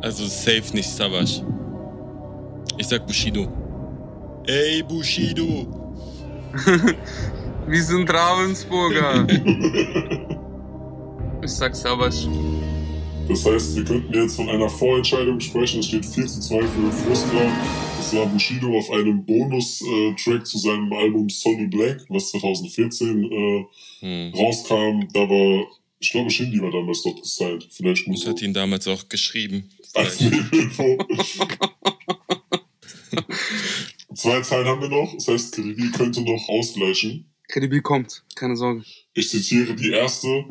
[0.00, 1.42] Also safe nicht Savage.
[2.78, 3.48] Ich sag Bushido.
[4.46, 5.66] Ey, Bushido.
[7.66, 9.26] Wir sind Ravensburger.
[11.42, 12.26] Ich sag Savas.
[13.28, 15.80] Das heißt, wir könnten jetzt von einer Vorentscheidung sprechen.
[15.80, 17.52] Es steht 4 zu 2 für Frustra.
[17.96, 23.64] Das war Bushido auf einem Bonus-Track zu seinem Album Sonny Black, was 2014 äh,
[24.00, 24.34] Hm.
[24.34, 25.08] rauskam.
[25.12, 25.66] Da war,
[25.98, 27.66] ich glaube, Shindy war damals dort gesigned.
[27.70, 29.70] Vielleicht muss Und hat ihn damals auch geschrieben.
[29.94, 30.20] als.
[30.20, 30.98] Nebeninfo.
[34.14, 35.14] Zwei Zeilen haben wir noch.
[35.14, 37.26] Das heißt, Kredibil könnte noch ausgleichen.
[37.48, 38.84] KDB kommt, keine Sorge.
[39.14, 40.44] Ich zitiere die erste.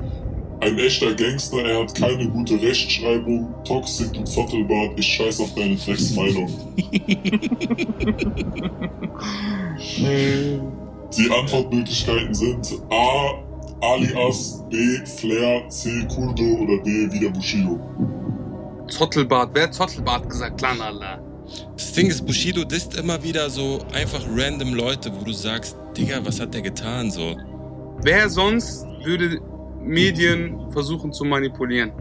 [0.60, 3.54] Ein echter Gangster, er hat keine gute Rechtschreibung.
[3.66, 6.50] Toxic, du Zottelbart, ich scheiß auf deine Drecksmeinung.
[11.18, 13.34] Die Antwortmöglichkeiten sind A.
[13.82, 14.78] Alias, B.
[15.06, 16.06] Flair, C.
[16.08, 17.12] Kurdo oder D.
[17.12, 17.80] wieder Bushido.
[18.88, 19.50] Zottelbart.
[19.54, 20.58] Wer hat Zottelbart gesagt?
[20.58, 21.20] Klar, Allah.
[21.76, 26.26] Das Ding ist, Bushido disst immer wieder so einfach random Leute, wo du sagst, Digga,
[26.26, 27.36] was hat der getan so?
[28.02, 29.42] Wer sonst würde
[29.84, 31.92] Medien versuchen zu manipulieren?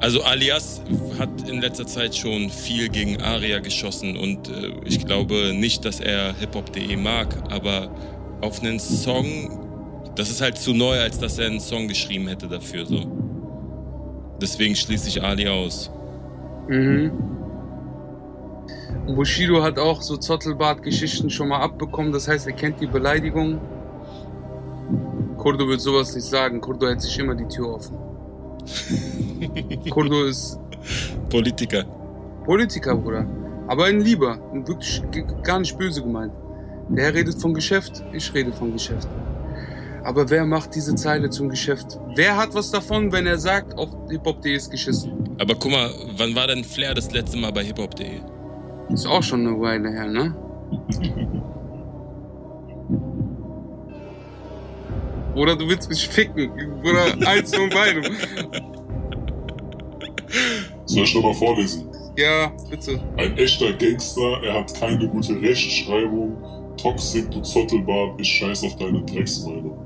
[0.00, 0.82] Also Alias
[1.18, 6.00] hat in letzter Zeit schon viel gegen Aria geschossen und äh, ich glaube nicht, dass
[6.00, 7.90] er hiphop.de mag, aber
[8.42, 12.48] auf einen Song, das ist halt zu neu, als dass er einen Song geschrieben hätte
[12.48, 13.00] dafür so.
[14.42, 15.90] Deswegen schließe ich Ali aus.
[16.68, 17.12] Mhm.
[19.06, 23.60] Bushido hat auch so Zottelbart-Geschichten schon mal abbekommen, das heißt, er kennt die Beleidigung.
[25.44, 26.58] Kurdo wird sowas nicht sagen.
[26.58, 27.98] Kurdo hält sich immer die Tür offen.
[29.90, 30.58] Kurdo ist
[31.28, 31.84] Politiker.
[32.46, 33.26] Politiker, Bruder.
[33.68, 34.38] Aber ein Lieber.
[34.52, 35.02] Und wirklich
[35.42, 36.32] gar nicht böse gemeint.
[36.88, 39.06] Der redet von Geschäft, ich rede von Geschäft.
[40.02, 42.00] Aber wer macht diese Zeile zum Geschäft?
[42.14, 45.36] Wer hat was davon, wenn er sagt, auf hiphop.de ist geschissen?
[45.38, 48.20] Aber guck mal, wann war denn Flair das letzte Mal bei hiphop.de?
[48.88, 50.34] Ist auch schon eine Weile her, ne?
[55.34, 56.50] Oder du willst mich ficken.
[56.82, 58.04] Oder eins von beidem.
[60.86, 61.88] Soll ich nochmal vorlesen?
[62.16, 63.00] Ja, bitte.
[63.16, 66.36] Ein echter Gangster, er hat keine gute Rechtschreibung.
[66.76, 69.78] Toxic, du Zottelbart, ich scheiß auf deine Drecksmeinung.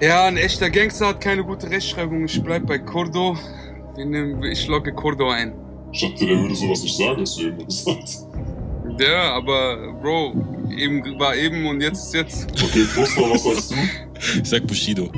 [0.00, 2.24] Ja, ein echter Gangster hat keine gute Rechtschreibung.
[2.24, 2.78] Ich bleib bei
[3.96, 5.52] nehmen, ich logge Kurdo ein.
[5.92, 8.18] Ich dachte, der würde sowas nicht sagen, hast du eben gesagt.
[9.00, 10.34] Ja, aber Bro,
[10.76, 12.62] eben war eben und jetzt ist jetzt.
[12.62, 13.76] Okay, Costa, was sagst du?
[14.42, 15.10] Ich sag Bushido.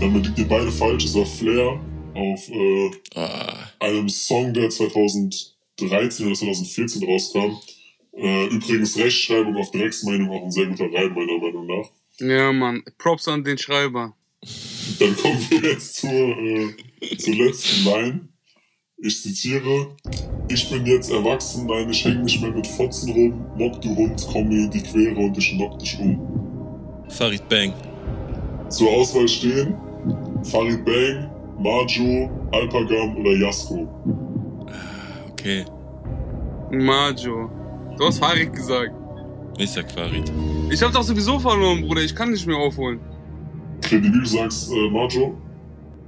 [0.00, 1.04] Damit liegt ihr beide falsch.
[1.06, 1.80] Es war Flair
[2.14, 7.56] auf äh, Ah, einem Song, der 2013 oder 2014 rauskam.
[8.16, 11.88] Äh, übrigens Rechtschreibung auf Drecksmeinung auch ein sehr guter Reim, meiner Meinung nach.
[12.20, 12.82] Ja, Mann.
[12.98, 14.14] Props an den Schreiber.
[14.98, 18.28] Dann kommen wir jetzt zur, äh, zur letzten Line.
[19.00, 19.94] Ich zitiere,
[20.48, 24.26] ich bin jetzt erwachsen, nein, ich häng nicht mehr mit Fotzen rum, Mock du Hund,
[24.32, 27.06] komm mir in die Quere und ich knock dich um.
[27.08, 27.72] Farid Bang.
[28.68, 29.74] Zur Auswahl stehen
[30.44, 33.88] Farid Bang, Majo, Alpagam oder Jasko.
[35.30, 35.64] Okay,
[36.70, 37.50] Majo.
[37.96, 38.92] Du hast Farid gesagt.
[39.58, 40.30] ich sag Farid.
[40.70, 42.02] Ich hab doch sowieso verloren, Bruder.
[42.02, 43.00] Ich kann nicht mehr aufholen.
[43.80, 45.36] Kredibil sagst äh, Majo,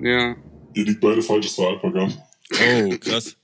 [0.01, 0.35] Ja.
[0.75, 2.13] ihr liegt beide falsch, es war Alpagam.
[2.53, 3.37] Oh, krass.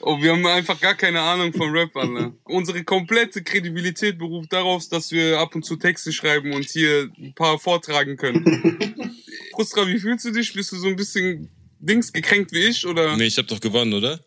[0.00, 2.32] Oh, wir haben einfach gar keine Ahnung von Rap, Alter.
[2.44, 7.34] Unsere komplette Kredibilität beruft darauf, dass wir ab und zu Texte schreiben und hier ein
[7.34, 8.44] paar vortragen können.
[9.52, 10.52] Frustra, wie fühlst du dich?
[10.52, 13.16] Bist du so ein bisschen Dings gekränkt wie ich oder?
[13.16, 14.20] Nee, ich hab doch gewonnen, oder?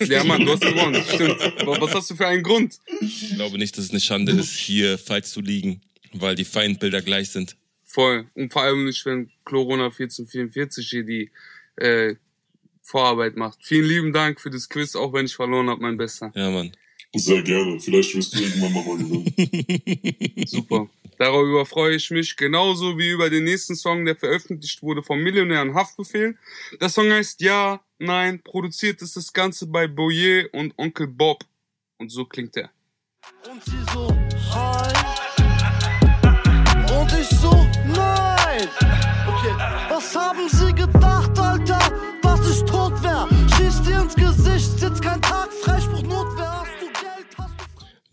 [0.00, 1.02] Ja, Mann, du hast gewonnen.
[1.02, 1.40] Stimmt.
[1.60, 2.78] Aber was hast du für einen Grund?
[3.00, 5.80] Ich glaube nicht, dass es eine Schande ist, hier falsch zu liegen,
[6.12, 7.56] weil die Feindbilder gleich sind.
[7.84, 8.26] Voll.
[8.34, 11.30] Und vor allem nicht, wenn Corona 1444 hier die
[11.76, 12.14] äh,
[12.88, 13.58] Vorarbeit macht.
[13.62, 16.32] Vielen lieben Dank für das Quiz, auch wenn ich verloren habe, mein Bester.
[16.34, 16.72] Ja, Mann.
[17.14, 20.46] Sehr gerne, vielleicht wirst du irgendwann mal gewinnen.
[20.46, 20.88] Super.
[21.16, 25.74] Darüber freue ich mich genauso wie über den nächsten Song, der veröffentlicht wurde vom Millionären
[25.74, 26.36] Haftbefehl.
[26.80, 31.44] Der Song heißt Ja, Nein, produziert ist das Ganze bei Boyer und Onkel Bob.
[31.98, 32.70] Und so klingt er.
[33.50, 34.16] Und sie so,
[34.54, 34.87] hi.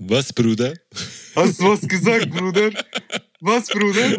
[0.07, 0.73] Was, Bruder?
[1.35, 2.69] Hast du was gesagt, Bruder?
[3.39, 4.17] Was, Bruder?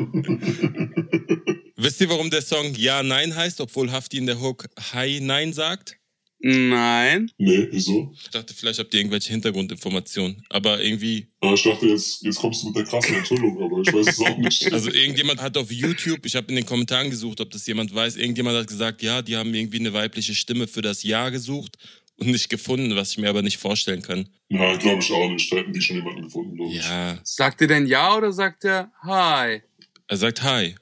[1.76, 5.52] Wisst ihr, warum der Song Ja, Nein heißt, obwohl Hafti in der Hook Hi, Nein
[5.52, 5.96] sagt?
[6.40, 7.30] Nein.
[7.38, 8.12] Nee, wieso?
[8.20, 10.44] Ich dachte, vielleicht habt ihr irgendwelche Hintergrundinformationen.
[10.50, 13.92] Aber irgendwie, Ah, ich dachte, jetzt, jetzt kommst du mit der krassen Enthüllung, aber ich
[13.92, 14.66] weiß es auch nicht.
[14.72, 18.16] also irgendjemand hat auf YouTube, ich habe in den Kommentaren gesucht, ob das jemand weiß,
[18.16, 21.78] irgendjemand hat gesagt, ja, die haben irgendwie eine weibliche Stimme für das Ja gesucht
[22.18, 24.28] und nicht gefunden, was ich mir aber nicht vorstellen kann.
[24.48, 25.52] Ja, glaube ich auch nicht.
[25.52, 26.84] Da hätten die schon jemanden gefunden, glaube ich.
[26.84, 29.62] Ja, Sagt er denn Ja oder sagt er Hi?
[30.08, 30.76] er sagt Hi.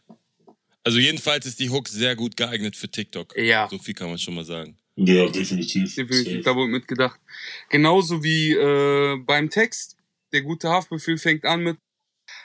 [0.84, 3.36] Also jedenfalls ist die Hook sehr gut geeignet für TikTok.
[3.38, 3.66] Ja.
[3.70, 4.76] So viel kann man schon mal sagen.
[4.96, 5.94] Ja, definitiv.
[5.94, 7.18] Definitiv, da wurde mitgedacht.
[7.70, 9.96] Genauso wie äh, beim Text.
[10.32, 11.78] Der gute Haftbefehl fängt an mit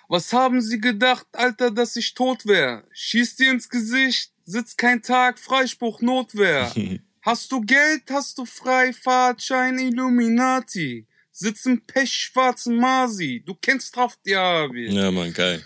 [0.08, 2.84] Was haben Sie gedacht, Alter, dass ich tot wär?
[2.94, 6.72] Schieß dir ins Gesicht, sitzt kein Tag, Freispruch, Notwehr.
[7.30, 11.06] Hast du Geld, hast du Freifahrtschein, Illuminati.
[11.32, 13.44] Sitzen pechschwarzen Masi.
[13.46, 14.88] Du kennst Haftjavi.
[14.88, 15.64] Ja, Mann, geil.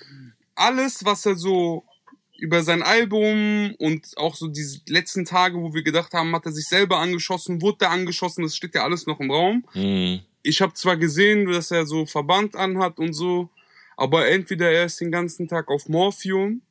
[0.55, 1.85] Alles, was er so
[2.37, 6.51] über sein Album und auch so diese letzten Tage, wo wir gedacht haben, hat er
[6.51, 9.65] sich selber angeschossen, wurde er angeschossen, das steht ja alles noch im Raum.
[9.71, 10.19] Hm.
[10.41, 13.49] Ich habe zwar gesehen, dass er so Verband anhat und so,
[13.95, 16.61] aber entweder er ist den ganzen Tag auf Morphium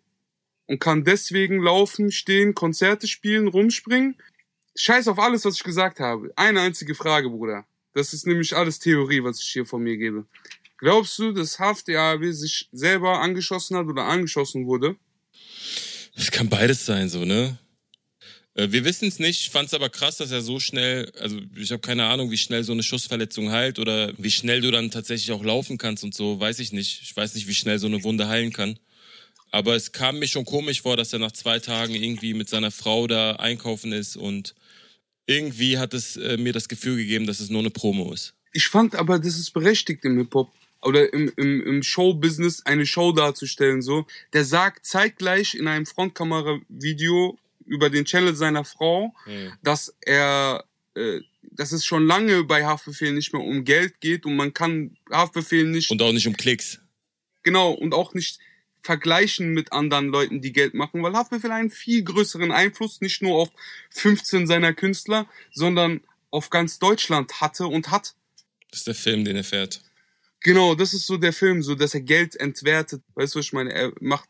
[0.66, 4.16] und kann deswegen laufen, stehen, Konzerte spielen, rumspringen.
[4.74, 6.32] Scheiß auf alles, was ich gesagt habe.
[6.36, 7.64] Eine einzige Frage, Bruder.
[7.94, 10.26] Das ist nämlich alles Theorie, was ich hier von mir gebe.
[10.78, 14.96] Glaubst du, dass Haft AW sich selber angeschossen hat oder angeschossen wurde?
[16.16, 17.58] Es kann beides sein, so, ne?
[18.54, 19.40] Äh, Wir wissen es nicht.
[19.42, 22.38] Ich fand es aber krass, dass er so schnell, also ich habe keine Ahnung, wie
[22.38, 26.14] schnell so eine Schussverletzung heilt oder wie schnell du dann tatsächlich auch laufen kannst und
[26.14, 27.02] so, weiß ich nicht.
[27.02, 28.78] Ich weiß nicht, wie schnell so eine Wunde heilen kann.
[29.50, 32.70] Aber es kam mir schon komisch vor, dass er nach zwei Tagen irgendwie mit seiner
[32.70, 34.54] Frau da einkaufen ist und
[35.26, 38.34] irgendwie hat es äh, mir das Gefühl gegeben, dass es nur eine Promo ist.
[38.52, 43.12] Ich fand aber, das ist berechtigt im Hip-Hop oder im, im, im Showbusiness eine Show
[43.12, 44.06] darzustellen, so.
[44.32, 49.52] Der sagt zeitgleich in einem Frontkamera-Video über den Channel seiner Frau, Mhm.
[49.62, 54.36] dass er, äh, dass es schon lange bei Haftbefehl nicht mehr um Geld geht und
[54.36, 56.80] man kann Haftbefehl nicht Und auch nicht um Klicks.
[57.44, 58.38] Genau, und auch nicht
[58.82, 63.36] vergleichen mit anderen Leuten, die Geld machen, weil Haftbefehl einen viel größeren Einfluss nicht nur
[63.36, 63.50] auf
[63.90, 68.14] 15 seiner Künstler, sondern auf ganz Deutschland hatte und hat.
[68.70, 69.82] Das ist der Film, den er fährt.
[70.40, 73.02] Genau, das ist so der Film, so dass er Geld entwertet.
[73.14, 73.72] Weißt du, was ich meine?
[73.72, 74.28] Er macht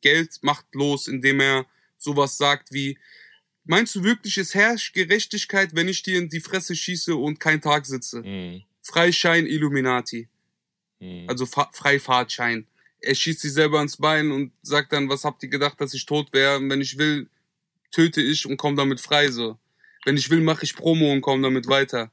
[0.00, 1.66] Geld machtlos, indem er
[1.98, 2.98] sowas sagt wie,
[3.64, 7.60] meinst du wirklich, es herrscht Gerechtigkeit, wenn ich dir in die Fresse schieße und kein
[7.60, 8.22] Tag sitze?
[8.22, 8.62] Mhm.
[8.80, 10.28] Freischein Illuminati.
[11.00, 11.28] Mhm.
[11.28, 12.66] also Fa Freifahrtschein.
[13.02, 16.06] Er schießt sich selber ins Bein und sagt dann, was habt ihr gedacht, dass ich
[16.06, 16.56] tot wäre?
[16.58, 17.28] Und Wenn ich will,
[17.90, 19.58] töte ich und komme damit frei so.
[20.04, 22.10] Wenn ich will, mache ich Promo und komme damit weiter.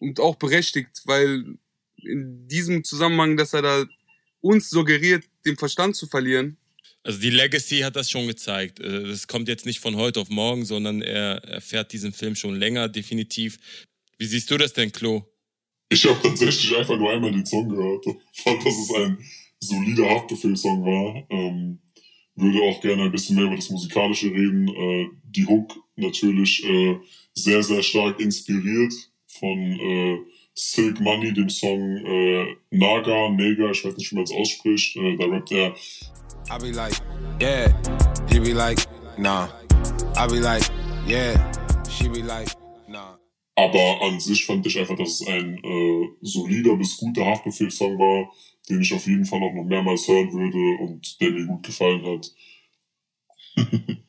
[0.00, 1.58] Und auch berechtigt, weil
[1.96, 3.84] in diesem Zusammenhang, dass er da
[4.40, 6.56] uns suggeriert, den Verstand zu verlieren.
[7.02, 8.80] Also die Legacy hat das schon gezeigt.
[8.80, 12.36] Äh, Das kommt jetzt nicht von heute auf morgen, sondern er, er fährt diesen Film
[12.36, 13.58] schon länger, definitiv.
[14.18, 15.24] Wie siehst du das denn, Klo?
[15.88, 19.18] Ich habe tatsächlich einfach nur einmal den Song gehört und fand, dass es ein
[19.60, 21.24] solider Haftbefehl-Song war.
[21.30, 21.80] Ähm,
[22.34, 24.68] würde auch gerne ein bisschen mehr über das Musikalische reden.
[24.68, 26.96] Äh, die Hook natürlich äh,
[27.34, 28.92] sehr, sehr stark inspiriert
[29.26, 30.18] von äh,
[30.54, 34.96] Silk Money, dem Song äh, Naga, Nega, ich weiß nicht, wie man es ausspricht.
[34.96, 35.74] Äh, da rappt er
[36.50, 36.94] I be like,
[37.40, 37.68] yeah.
[38.28, 38.78] He be like,
[39.16, 39.48] nah.
[40.16, 40.68] I be like,
[41.06, 41.34] yeah.
[41.88, 42.48] She be like,
[42.88, 43.18] nah.
[43.56, 48.32] Aber an sich fand ich einfach, dass es ein äh, solider bis guter Haftbefehl-Song war,
[48.68, 52.04] den ich auf jeden Fall auch noch mehrmals hören würde und der mir gut gefallen
[52.04, 52.32] hat.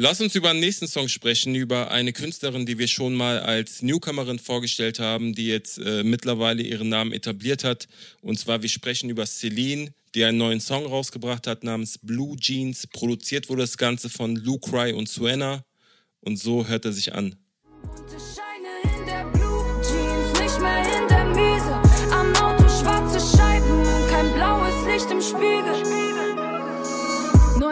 [0.00, 3.82] Lass uns über den nächsten Song sprechen, über eine Künstlerin, die wir schon mal als
[3.82, 7.88] Newcomerin vorgestellt haben, die jetzt äh, mittlerweile ihren Namen etabliert hat.
[8.20, 12.86] Und zwar, wir sprechen über Celine, die einen neuen Song rausgebracht hat namens Blue Jeans.
[12.86, 15.64] Produziert wurde das Ganze von Lou Cry und Suena.
[16.20, 17.34] Und so hört er sich an.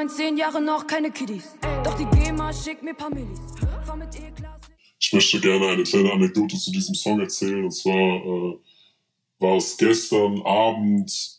[0.06, 1.56] 19 Jahre noch keine Kiddies.
[1.82, 3.40] Doch die GEMA schickt mir paar Millis.
[3.84, 4.70] Fahr mit E-Klasse.
[5.00, 7.64] Ich möchte gerne eine kleine Anekdote zu diesem Song erzählen.
[7.64, 8.58] Und zwar äh,
[9.40, 11.35] war es gestern Abend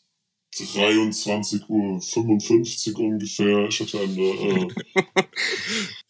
[0.63, 3.67] 23.55 Uhr ungefähr.
[3.67, 4.67] Ich hatte eine, äh,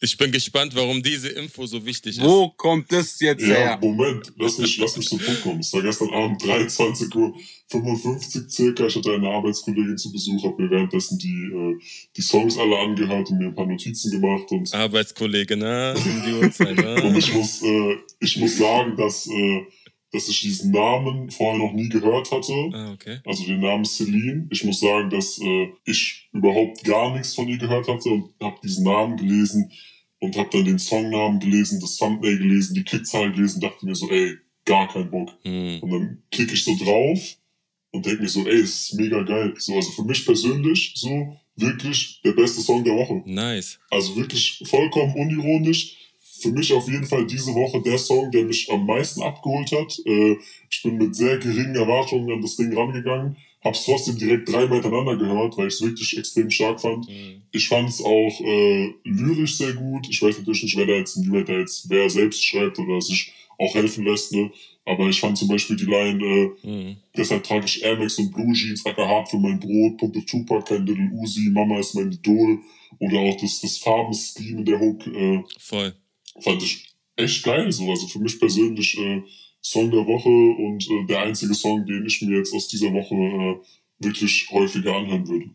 [0.00, 2.24] Ich bin gespannt, warum diese Info so wichtig ist.
[2.24, 3.78] Wo kommt das jetzt ja, her?
[3.82, 5.58] Moment, lass mich, lass mich zum Punkt kommen.
[5.58, 7.34] Es war gestern Abend 23.55 Uhr
[8.48, 8.86] circa.
[8.86, 11.76] Ich hatte eine Arbeitskollegin zu Besuch, habe mir währenddessen die, äh,
[12.16, 14.52] die Songs alle angehört und mir ein paar Notizen gemacht.
[14.52, 19.66] Und, Arbeitskollege, um die Uhrzeit, und ich muss, äh, ich muss sagen, dass, äh,
[20.12, 22.52] dass ich diesen Namen vorher noch nie gehört hatte.
[22.72, 23.20] Ah, okay.
[23.26, 24.46] Also den Namen Celine.
[24.50, 28.58] Ich muss sagen, dass äh, ich überhaupt gar nichts von ihr gehört hatte und habe
[28.62, 29.70] diesen Namen gelesen
[30.20, 34.08] und habe dann den Songnamen gelesen, das Thumbnail gelesen, die Klickzahl gelesen, dachte mir so,
[34.10, 35.30] ey, gar kein Bock.
[35.42, 35.80] Hm.
[35.80, 37.36] Und dann klicke ich so drauf
[37.92, 39.54] und denke mir so, ey, das ist mega geil.
[39.58, 43.22] So, also für mich persönlich so wirklich der beste Song der Woche.
[43.26, 43.78] Nice.
[43.90, 45.96] Also wirklich vollkommen unironisch.
[46.40, 49.98] Für mich auf jeden Fall diese Woche der Song, der mich am meisten abgeholt hat.
[50.04, 50.36] Äh,
[50.70, 55.16] ich bin mit sehr geringen Erwartungen an das Ding rangegangen, hab's trotzdem direkt dreimal hintereinander
[55.16, 57.06] gehört, weil ich es wirklich extrem stark fand.
[57.08, 57.42] Hm.
[57.50, 60.06] Ich fand es auch äh, lyrisch sehr gut.
[60.08, 63.32] Ich weiß natürlich nicht, wer da jetzt, wer da jetzt wer selbst schreibt oder sich
[63.58, 64.50] auch helfen lässt, ne?
[64.84, 66.96] Aber ich fand zum Beispiel die Line, äh, Hm.
[67.16, 70.64] Deshalb trage ich Air Max und Blue Jeans, acker hart für mein Brot, Pumpe Tupac,
[70.66, 72.60] kein Little Uzi, Mama ist mein Idol.
[73.00, 75.92] Oder auch das, das Farbenscheme in der Hook, äh, Voll.
[76.40, 76.84] Fand ich
[77.16, 77.90] echt geil so.
[77.90, 79.22] Also für mich persönlich äh,
[79.60, 83.14] Song der Woche und äh, der einzige Song, den ich mir jetzt aus dieser Woche
[83.14, 85.50] äh, wirklich häufiger anhören würde.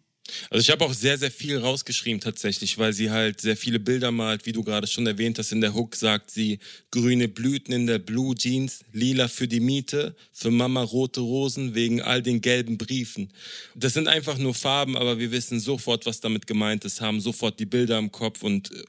[0.49, 4.11] Also ich habe auch sehr, sehr viel rausgeschrieben tatsächlich, weil sie halt sehr viele Bilder
[4.11, 5.51] malt, wie du gerade schon erwähnt hast.
[5.51, 6.59] In der Hook sagt sie
[6.91, 12.01] grüne Blüten in der Blue Jeans, lila für die Miete, für Mama rote Rosen wegen
[12.01, 13.34] all den gelben Briefen.
[13.75, 17.59] Das sind einfach nur Farben, aber wir wissen sofort, was damit gemeint ist, haben sofort
[17.59, 18.84] die Bilder im Kopf und äh,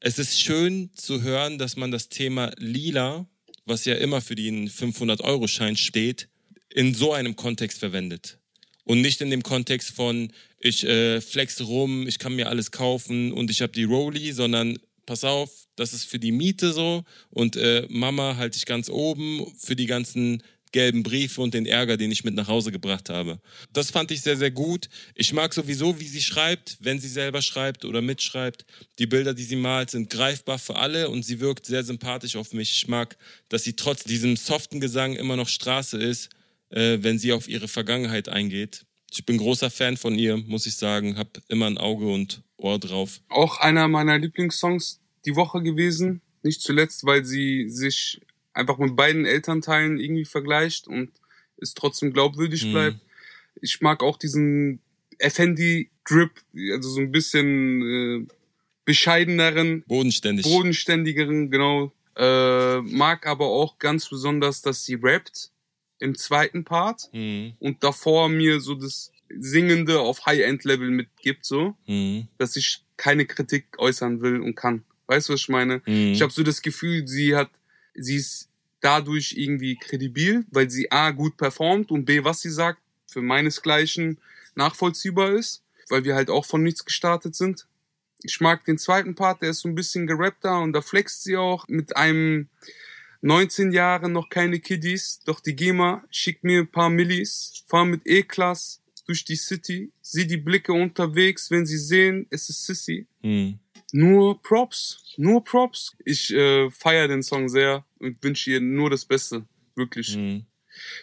[0.00, 3.26] es ist schön zu hören, dass man das Thema lila,
[3.64, 6.28] was ja immer für den 500-Euro-Schein steht,
[6.70, 8.38] in so einem Kontext verwendet.
[8.84, 13.32] Und nicht in dem Kontext von, ich äh, flex rum, ich kann mir alles kaufen
[13.32, 17.56] und ich habe die Rolli, sondern pass auf, das ist für die Miete so und
[17.56, 20.42] äh, Mama halte ich ganz oben für die ganzen
[20.72, 23.40] gelben Briefe und den Ärger, den ich mit nach Hause gebracht habe.
[23.72, 24.88] Das fand ich sehr, sehr gut.
[25.14, 28.64] Ich mag sowieso, wie sie schreibt, wenn sie selber schreibt oder mitschreibt.
[28.98, 32.52] Die Bilder, die sie malt, sind greifbar für alle und sie wirkt sehr sympathisch auf
[32.52, 32.72] mich.
[32.72, 33.16] Ich mag,
[33.48, 36.30] dass sie trotz diesem soften Gesang immer noch Straße ist
[36.70, 38.84] äh, wenn sie auf ihre Vergangenheit eingeht.
[39.10, 41.16] Ich bin großer Fan von ihr, muss ich sagen.
[41.16, 43.20] Hab immer ein Auge und Ohr drauf.
[43.28, 46.20] Auch einer meiner Lieblingssongs die Woche gewesen.
[46.42, 48.20] Nicht zuletzt, weil sie sich
[48.56, 51.10] einfach mit beiden Elternteilen irgendwie vergleicht und
[51.60, 52.72] es trotzdem glaubwürdig Mhm.
[52.72, 52.98] bleibt.
[53.60, 54.80] Ich mag auch diesen
[55.18, 56.30] Effendi-Drip,
[56.72, 58.26] also so ein bisschen äh,
[58.84, 60.44] bescheideneren, Bodenständig.
[60.46, 61.92] bodenständigeren, genau.
[62.16, 65.50] Äh, mag aber auch ganz besonders, dass sie rappt
[65.98, 67.54] im zweiten Part Mhm.
[67.58, 72.28] und davor mir so das Singende auf High-End-Level mitgibt, so, Mhm.
[72.38, 74.84] dass ich keine Kritik äußern will und kann.
[75.08, 75.82] Weißt du, was ich meine?
[75.86, 76.12] Mhm.
[76.12, 77.50] Ich habe so das Gefühl, sie hat,
[77.96, 78.48] sie ist
[78.80, 84.18] dadurch irgendwie kredibil, weil sie A gut performt und B, was sie sagt, für meinesgleichen
[84.54, 87.66] nachvollziehbar ist, weil wir halt auch von nichts gestartet sind.
[88.22, 91.36] Ich mag den zweiten Part, der ist so ein bisschen gerappter und da flext sie
[91.36, 92.48] auch mit einem
[93.22, 98.02] 19 Jahre noch keine Kiddies, doch die GEMA schickt mir ein paar Millis, fahr mit
[98.06, 103.06] E-Class durch die City, sieh die Blicke unterwegs, wenn sie sehen, es ist Sissy.
[103.22, 103.58] Mhm.
[103.92, 105.96] Nur Props, nur Props.
[106.04, 110.16] Ich äh, feiere den Song sehr und wünsche ihr nur das Beste, wirklich.
[110.16, 110.46] Mhm.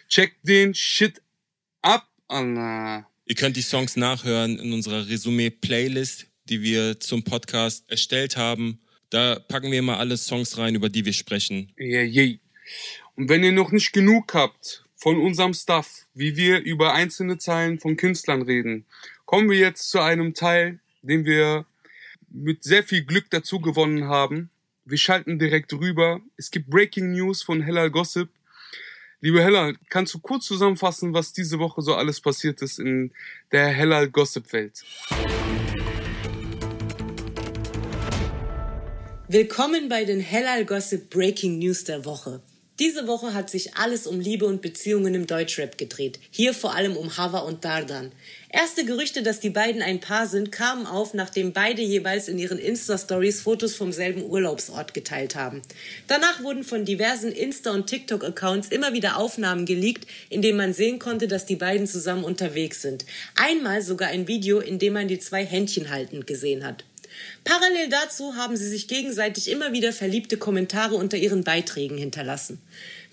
[0.08, 1.22] Check den Shit
[1.82, 3.08] ab, Allah.
[3.26, 8.80] Ihr könnt die Songs nachhören in unserer Resümee-Playlist, die wir zum Podcast erstellt haben.
[9.10, 11.72] Da packen wir immer alle Songs rein, über die wir sprechen.
[11.78, 12.36] Yeah, yeah.
[13.16, 17.78] Und wenn ihr noch nicht genug habt von unserem Stuff, wie wir über einzelne Zeilen
[17.78, 18.86] von Künstlern reden,
[19.24, 21.66] kommen wir jetzt zu einem Teil, den wir
[22.34, 24.50] mit sehr viel Glück dazu gewonnen haben.
[24.84, 26.20] Wir schalten direkt rüber.
[26.36, 28.28] Es gibt Breaking News von Hellal Gossip.
[29.20, 33.12] Liebe Hella, kannst du kurz zusammenfassen, was diese Woche so alles passiert ist in
[33.52, 34.84] der Hellal Gossip Welt?
[39.28, 42.42] Willkommen bei den Hellal Gossip Breaking News der Woche.
[42.80, 46.18] Diese Woche hat sich alles um Liebe und Beziehungen im Deutschrap gedreht.
[46.32, 48.10] Hier vor allem um Hava und Dardan.
[48.50, 52.58] Erste Gerüchte, dass die beiden ein Paar sind, kamen auf, nachdem beide jeweils in ihren
[52.58, 55.62] Insta-Stories Fotos vom selben Urlaubsort geteilt haben.
[56.08, 60.98] Danach wurden von diversen Insta- und TikTok-Accounts immer wieder Aufnahmen geleakt, in denen man sehen
[60.98, 63.04] konnte, dass die beiden zusammen unterwegs sind.
[63.36, 66.84] Einmal sogar ein Video, in dem man die zwei Händchen haltend gesehen hat.
[67.44, 72.60] Parallel dazu haben sie sich gegenseitig immer wieder verliebte Kommentare unter ihren Beiträgen hinterlassen.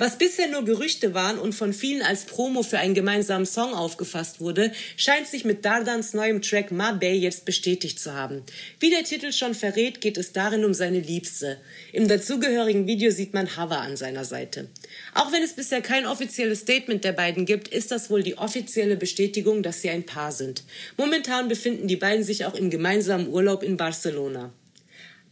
[0.01, 4.39] Was bisher nur Gerüchte waren und von vielen als Promo für einen gemeinsamen Song aufgefasst
[4.39, 8.41] wurde, scheint sich mit Dardans neuem Track Ma Bay jetzt bestätigt zu haben.
[8.79, 11.59] Wie der Titel schon verrät, geht es darin um seine Liebste.
[11.93, 14.69] Im dazugehörigen Video sieht man Hava an seiner Seite.
[15.13, 18.97] Auch wenn es bisher kein offizielles Statement der beiden gibt, ist das wohl die offizielle
[18.97, 20.63] Bestätigung, dass sie ein Paar sind.
[20.97, 24.51] Momentan befinden die beiden sich auch im gemeinsamen Urlaub in Barcelona.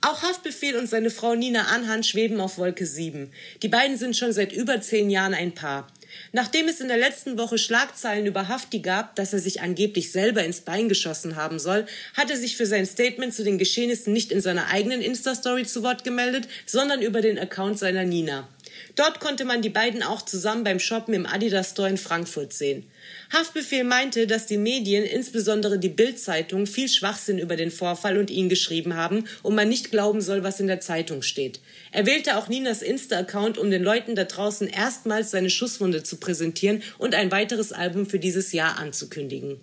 [0.02, 3.32] Auch Haftbefehl und seine Frau Nina Anhan schweben auf Wolke 7.
[3.62, 5.88] Die beiden sind schon seit über zehn Jahren ein Paar.
[6.32, 10.43] Nachdem es in der letzten Woche Schlagzeilen über Hafti gab, dass er sich angeblich selber
[10.43, 14.32] ins Bein geschossen haben soll, hat er sich für sein Statement zu den Geschehnissen nicht
[14.32, 18.47] in seiner eigenen Insta-Story zu Wort gemeldet, sondern über den Account seiner Nina.
[18.96, 22.86] Dort konnte man die beiden auch zusammen beim Shoppen im Adidas Store in Frankfurt sehen.
[23.34, 28.50] Haftbefehl meinte, dass die Medien, insbesondere die Bild-Zeitung, viel Schwachsinn über den Vorfall und ihn
[28.50, 31.60] geschrieben haben und man nicht glauben soll, was in der Zeitung steht.
[31.92, 36.84] Er wählte auch Ninas Insta-Account, um den Leuten da draußen erstmals seine Schusswunde zu präsentieren
[36.98, 39.60] und ein weiteres Album für dieses Jahr anzukündigen.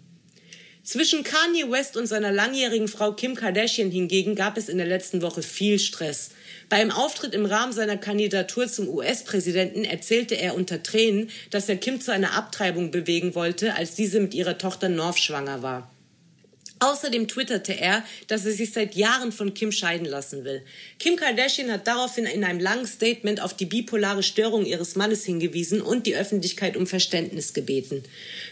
[0.87, 5.21] Zwischen Kanye West und seiner langjährigen Frau Kim Kardashian hingegen gab es in der letzten
[5.21, 6.31] Woche viel Stress.
[6.69, 11.77] Bei einem Auftritt im Rahmen seiner Kandidatur zum US-Präsidenten erzählte er unter Tränen, dass er
[11.77, 15.95] Kim zu einer Abtreibung bewegen wollte, als diese mit ihrer Tochter North schwanger war.
[16.79, 20.62] Außerdem twitterte er, dass er sich seit Jahren von Kim scheiden lassen will.
[20.99, 25.81] Kim Kardashian hat daraufhin in einem langen Statement auf die bipolare Störung ihres Mannes hingewiesen
[25.81, 28.03] und die Öffentlichkeit um Verständnis gebeten.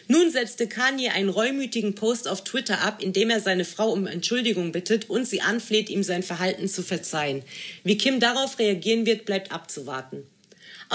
[0.09, 4.07] Nun setzte Kanye einen reumütigen Post auf Twitter ab, in dem er seine Frau um
[4.07, 7.43] Entschuldigung bittet und sie anfleht, ihm sein Verhalten zu verzeihen.
[7.83, 10.27] Wie Kim darauf reagieren wird, bleibt abzuwarten.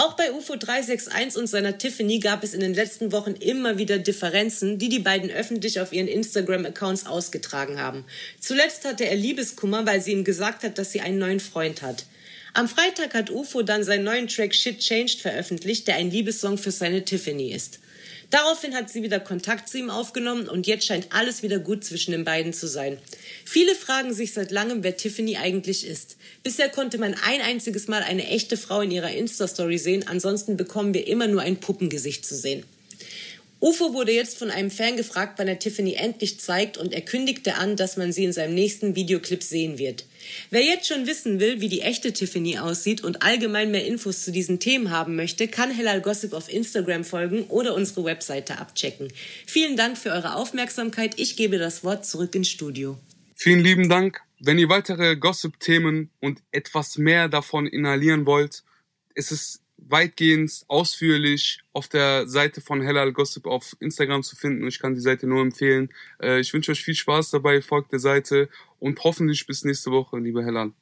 [0.00, 3.98] Auch bei UFO 361 und seiner Tiffany gab es in den letzten Wochen immer wieder
[3.98, 8.06] Differenzen, die die beiden öffentlich auf ihren Instagram-Accounts ausgetragen haben.
[8.40, 12.06] Zuletzt hatte er Liebeskummer, weil sie ihm gesagt hat, dass sie einen neuen Freund hat.
[12.54, 16.70] Am Freitag hat UFO dann seinen neuen Track Shit Changed veröffentlicht, der ein Liebessong für
[16.70, 17.78] seine Tiffany ist.
[18.30, 22.12] Daraufhin hat sie wieder Kontakt zu ihm aufgenommen und jetzt scheint alles wieder gut zwischen
[22.12, 22.96] den beiden zu sein.
[23.44, 26.16] Viele fragen sich seit langem, wer Tiffany eigentlich ist.
[26.44, 30.94] Bisher konnte man ein einziges Mal eine echte Frau in ihrer Insta-Story sehen, ansonsten bekommen
[30.94, 32.62] wir immer nur ein Puppengesicht zu sehen.
[33.60, 37.56] UFO wurde jetzt von einem Fan gefragt, wann er Tiffany endlich zeigt und er kündigte
[37.56, 40.04] an, dass man sie in seinem nächsten Videoclip sehen wird.
[40.50, 44.32] Wer jetzt schon wissen will, wie die echte Tiffany aussieht und allgemein mehr Infos zu
[44.32, 49.08] diesen Themen haben möchte, kann Hellal Gossip auf Instagram folgen oder unsere Webseite abchecken.
[49.46, 51.18] Vielen Dank für eure Aufmerksamkeit.
[51.18, 52.98] Ich gebe das Wort zurück ins Studio.
[53.34, 54.20] Vielen lieben Dank.
[54.38, 58.62] Wenn ihr weitere Gossip-Themen und etwas mehr davon inhalieren wollt,
[59.14, 64.66] ist es weitgehend ausführlich auf der Seite von Hellal Gossip auf Instagram zu finden.
[64.66, 65.92] Ich kann die Seite nur empfehlen.
[66.20, 70.18] Äh, ich wünsche euch viel Spaß dabei, folgt der Seite und hoffentlich bis nächste Woche,
[70.18, 70.72] liebe Hellal.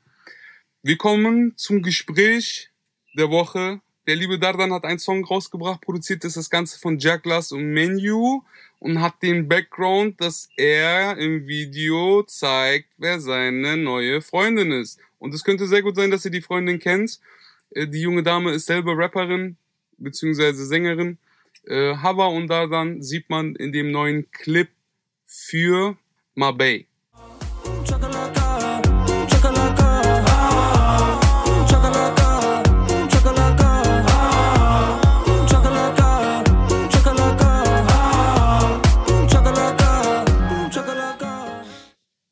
[0.82, 2.70] Wir kommen zum Gespräch
[3.16, 3.80] der Woche.
[4.06, 7.72] Der liebe Dardan hat einen Song rausgebracht, produziert ist das Ganze von Jack Glass und
[7.72, 8.42] Menu
[8.78, 14.98] und hat den Background, dass er im Video zeigt, wer seine neue Freundin ist.
[15.18, 17.20] Und es könnte sehr gut sein, dass ihr die Freundin kennt.
[17.70, 19.56] Äh, die junge Dame ist selber Rapperin
[19.98, 21.18] beziehungsweise Sängerin.
[21.66, 24.68] Äh, Hava und Dardan sieht man in dem neuen Clip
[25.26, 25.96] für
[26.34, 26.86] Mabey.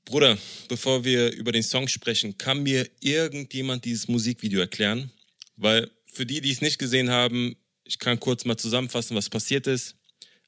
[0.07, 0.39] Bruder,
[0.71, 5.11] bevor wir über den Song sprechen, kann mir irgendjemand dieses Musikvideo erklären?
[5.57, 9.67] Weil für die, die es nicht gesehen haben, ich kann kurz mal zusammenfassen, was passiert
[9.67, 9.97] ist.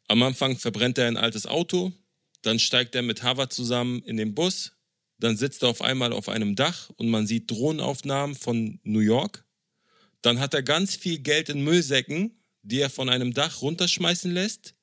[0.06, 1.92] Am Anfang verbrennt er ein altes Auto,
[2.42, 4.72] dann steigt er mit Hava zusammen in den Bus,
[5.18, 9.44] dann sitzt er auf einmal auf einem Dach und man sieht Drohnenaufnahmen von New York.
[10.22, 14.74] Dann hat er ganz viel Geld in Müllsäcken, die er von einem Dach runterschmeißen lässt.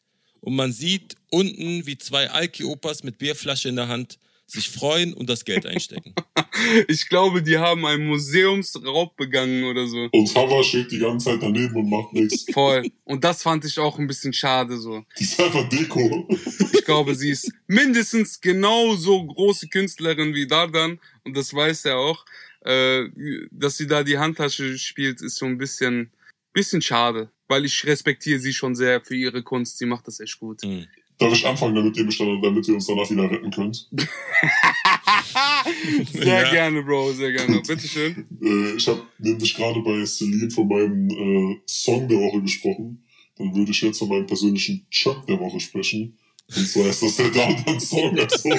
[0.42, 5.30] Und man sieht unten, wie zwei Alki-Opas mit Bierflasche in der Hand sich freuen und
[5.30, 6.14] das Geld einstecken.
[6.88, 10.08] ich glaube, die haben einen Museumsraub begangen oder so.
[10.12, 12.46] Und Hava steht die ganze Zeit daneben und macht nichts.
[12.54, 12.89] Voll.
[13.04, 15.04] Und das fand ich auch ein bisschen schade so.
[15.18, 16.28] Die ist einfach Deko.
[16.74, 22.26] Ich glaube, sie ist mindestens genauso große Künstlerin wie Dardan und das weiß er auch.
[22.62, 23.10] Äh,
[23.52, 26.12] dass sie da die Handtasche spielt, ist so ein bisschen,
[26.54, 27.32] bisschen schade.
[27.48, 29.78] Weil ich respektiere sie schon sehr für ihre Kunst.
[29.78, 30.64] Sie macht das echt gut.
[30.64, 30.88] Mhm.
[31.18, 33.88] Darf ich anfangen damit, ihr Bestand, damit ihr uns danach wieder retten könnt?
[36.11, 36.51] sehr ja.
[36.51, 37.61] gerne, Bro, sehr gerne.
[37.61, 38.26] Bitteschön.
[38.41, 43.05] Äh, ich habe nämlich gerade bei Celine von meinem äh, Song der Woche gesprochen.
[43.38, 46.18] Dann würde ich jetzt von meinem persönlichen Chuck der Woche sprechen.
[46.55, 48.20] Und zwar ist das der Downtown-Song.
[48.20, 48.49] Also,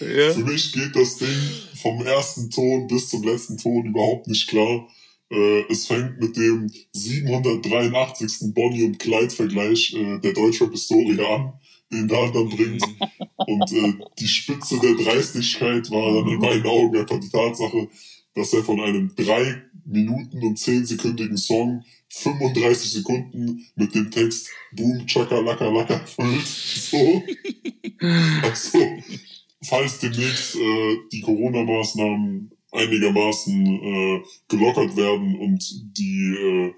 [0.00, 0.32] ja.
[0.32, 1.36] Für mich geht das Ding
[1.82, 4.88] vom ersten Ton bis zum letzten Ton überhaupt nicht klar.
[5.30, 8.54] Äh, es fängt mit dem 783.
[8.54, 11.52] Bonnie und Clyde-Vergleich äh, der Deutschrap-Historie an,
[11.92, 12.82] den da dann bringt.
[13.36, 17.88] Und äh, die Spitze der Dreistigkeit war dann in meinen Augen einfach die Tatsache,
[18.34, 24.48] dass er von einem 3 Minuten und 10 sekündigen Song 35 Sekunden mit dem Text
[24.72, 26.46] Boom, Chaka, Laka, Laka füllt.
[26.46, 27.22] So.
[28.00, 28.78] Also,
[29.60, 35.64] falls demnächst äh, die Corona-Maßnahmen einigermaßen äh, gelockert werden und
[35.96, 36.72] die äh,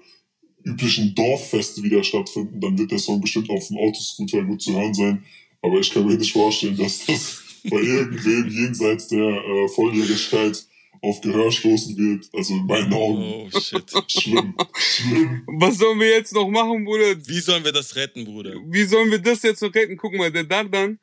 [0.63, 4.93] üblichen Dorffeste wieder stattfinden, dann wird der Song bestimmt auf dem Autoscooter gut zu hören
[4.93, 5.23] sein.
[5.61, 10.65] Aber ich kann mir nicht vorstellen, dass das bei irgendwem jenseits der äh, Volljährigkeit
[11.01, 12.29] auf Gehör stoßen wird.
[12.33, 13.23] Also in meinen Augen.
[13.23, 13.83] Oh, shit.
[14.07, 14.55] Schlimm.
[14.75, 15.43] Schlimm.
[15.47, 17.15] Was sollen wir jetzt noch machen, Bruder?
[17.25, 18.53] Wie sollen wir das retten, Bruder?
[18.67, 19.97] Wie sollen wir das jetzt noch retten?
[19.97, 20.99] Guck mal, der Dardan,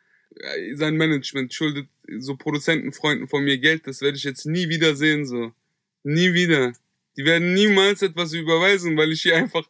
[0.75, 5.27] sein Management schuldet so Produzentenfreunden von mir Geld, das werde ich jetzt nie wieder sehen,
[5.27, 5.53] so.
[6.03, 6.73] Nie wieder.
[7.17, 9.69] Die werden niemals etwas überweisen, weil ich hier einfach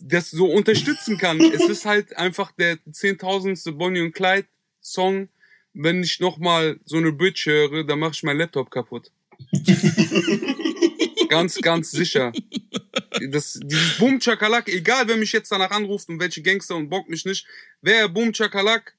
[0.00, 1.40] das so unterstützen kann.
[1.40, 4.48] es ist halt einfach der zehntausendste Bonnie und Clyde
[4.80, 5.28] Song.
[5.74, 9.10] Wenn ich nochmal so eine Bridge höre, dann mache ich mein Laptop kaputt.
[11.28, 12.32] ganz, ganz sicher.
[13.30, 17.10] Das, dieses Boom Chakalak, egal wer mich jetzt danach anruft und welche Gangster und bockt
[17.10, 17.46] mich nicht,
[17.82, 18.95] wer Boom Chakalak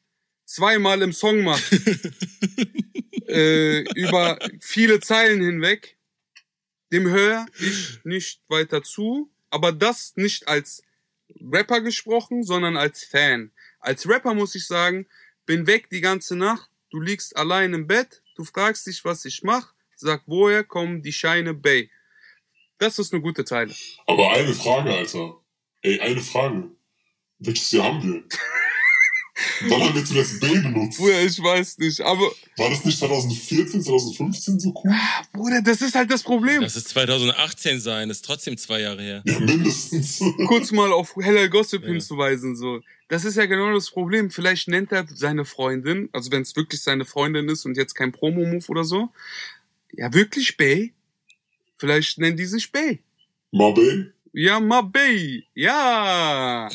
[0.47, 1.71] zweimal im Song macht,
[3.27, 5.97] äh, über viele Zeilen hinweg,
[6.91, 10.83] dem höre ich nicht weiter zu, aber das nicht als
[11.41, 13.51] Rapper gesprochen, sondern als Fan.
[13.79, 15.05] Als Rapper muss ich sagen,
[15.45, 19.43] bin weg die ganze Nacht, du liegst allein im Bett, du fragst dich, was ich
[19.43, 21.91] mach, sag, woher kommen die Scheine Bay?
[22.77, 23.73] Das ist eine gute Zeile.
[24.05, 25.41] Aber eine Frage, Alter.
[25.81, 26.71] Ey, eine Frage.
[27.39, 28.23] Welches Jahr haben wir?
[29.67, 30.97] Wann haben wir zuletzt Bay benutzt?
[30.97, 34.93] Bruder, ich weiß nicht, aber War das nicht 2014, 2015 so cool?
[35.31, 36.61] Bruder, das ist halt das Problem.
[36.61, 39.21] Das ist 2018 sein, ist trotzdem zwei Jahre her.
[39.25, 40.21] Ja, mindestens.
[40.47, 42.81] Kurz mal auf Heller Gossip hinzuweisen, so.
[43.09, 44.31] Das ist ja genau das Problem.
[44.31, 48.11] Vielleicht nennt er seine Freundin, also wenn es wirklich seine Freundin ist und jetzt kein
[48.11, 49.09] Promo-Move oder so.
[49.93, 50.93] Ja, wirklich Bay?
[51.77, 52.99] Vielleicht nennen die sich Bay.
[53.51, 54.07] Mabey?
[54.33, 55.45] Ja, Mabey.
[55.53, 56.69] Ja.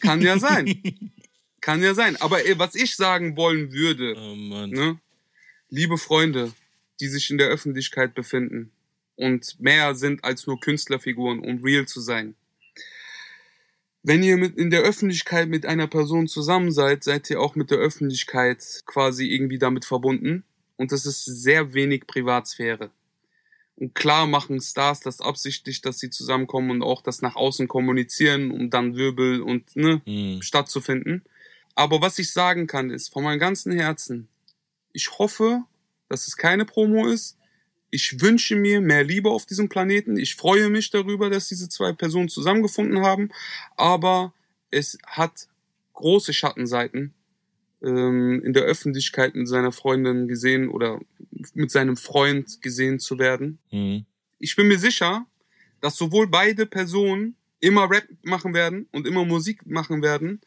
[0.00, 0.82] Kann ja sein.
[1.62, 2.16] Kann ja sein.
[2.20, 4.98] Aber ey, was ich sagen wollen würde, Oh ne?
[5.70, 6.52] liebe Freunde,
[7.00, 8.70] die sich in der Öffentlichkeit befinden
[9.16, 12.34] und mehr sind als nur Künstlerfiguren, um real zu sein.
[14.02, 17.70] Wenn ihr mit in der Öffentlichkeit mit einer Person zusammen seid, seid ihr auch mit
[17.70, 20.42] der Öffentlichkeit quasi irgendwie damit verbunden.
[20.76, 22.90] Und das ist sehr wenig Privatsphäre.
[23.76, 28.50] Und klar machen Stars das absichtlich, dass sie zusammenkommen und auch das nach außen kommunizieren,
[28.50, 30.42] um dann Wirbel und ne, Hm.
[30.42, 31.22] stattzufinden.
[31.74, 34.28] Aber was ich sagen kann, ist von meinem ganzen Herzen,
[34.92, 35.62] ich hoffe,
[36.08, 37.38] dass es keine Promo ist.
[37.90, 40.16] Ich wünsche mir mehr Liebe auf diesem Planeten.
[40.16, 43.30] Ich freue mich darüber, dass diese zwei Personen zusammengefunden haben.
[43.76, 44.32] Aber
[44.70, 45.48] es hat
[45.92, 47.14] große Schattenseiten
[47.82, 51.00] ähm, in der Öffentlichkeit mit seiner Freundin gesehen oder
[51.54, 53.58] mit seinem Freund gesehen zu werden.
[53.70, 54.04] Hm.
[54.38, 55.26] Ich bin mir sicher,
[55.80, 60.40] dass sowohl beide Personen immer Rap machen werden und immer Musik machen werden.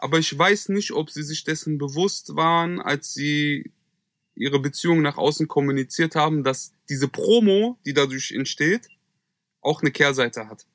[0.00, 3.70] Aber ich weiß nicht, ob sie sich dessen bewusst waren, als sie
[4.34, 8.88] ihre Beziehung nach außen kommuniziert haben, dass diese Promo, die dadurch entsteht,
[9.60, 10.66] auch eine Kehrseite hat.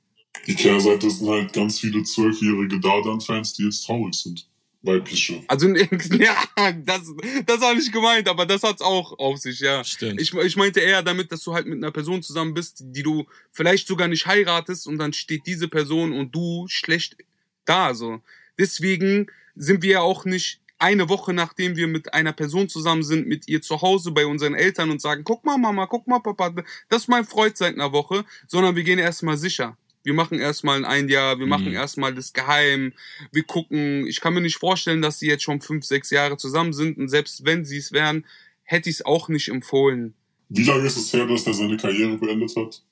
[0.45, 4.47] Die Kehrseite sind halt ganz viele zwölfjährige Dardan-Fans, die jetzt traurig sind.
[4.83, 5.43] Weibliche.
[5.47, 6.35] Also, ja,
[6.83, 7.11] das,
[7.47, 9.83] das war nicht gemeint, aber das hat's auch auf sich, ja.
[9.83, 10.21] Stimmt.
[10.21, 13.25] Ich, ich meinte eher damit, dass du halt mit einer Person zusammen bist, die du
[13.51, 17.17] vielleicht sogar nicht heiratest und dann steht diese Person und du schlecht
[17.65, 18.21] da, so.
[18.57, 23.27] Deswegen sind wir ja auch nicht eine Woche nachdem wir mit einer Person zusammen sind,
[23.27, 26.53] mit ihr zu Hause bei unseren Eltern und sagen, guck mal Mama, guck mal Papa,
[26.89, 29.77] das ist mein Freund seit einer Woche, sondern wir gehen erstmal sicher.
[30.03, 31.75] Wir machen erstmal ein Jahr, wir machen Mhm.
[31.75, 32.93] erstmal das geheim,
[33.31, 34.05] wir gucken.
[34.05, 37.07] Ich kann mir nicht vorstellen, dass sie jetzt schon fünf, sechs Jahre zusammen sind und
[37.07, 38.25] selbst wenn sie es wären,
[38.63, 40.13] hätte ich es auch nicht empfohlen.
[40.49, 42.83] Wie lange ist es her, dass er seine Karriere beendet hat?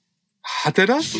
[0.43, 1.11] Hat er das?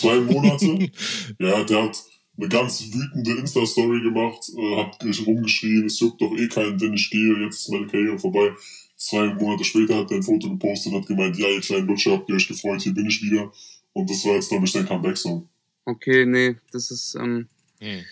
[0.00, 0.90] Zwei Monate?
[1.38, 2.02] ja, der hat
[2.38, 7.10] eine ganz wütende Insta-Story gemacht, äh, hat rumgeschrien, es juckt doch eh keinen, wenn ich
[7.10, 8.52] gehe, jetzt ist meine Karriere vorbei.
[8.96, 12.12] Zwei Monate später hat er ein Foto gepostet und hat gemeint, ja, ihr kleinen Lutscher,
[12.12, 13.52] habt ihr euch gefreut, hier bin ich wieder.
[13.92, 15.48] Und das war jetzt, glaube ich, sein Comeback-Song.
[15.84, 17.48] Okay, nee, das ist, ähm,
[17.80, 18.04] Hm.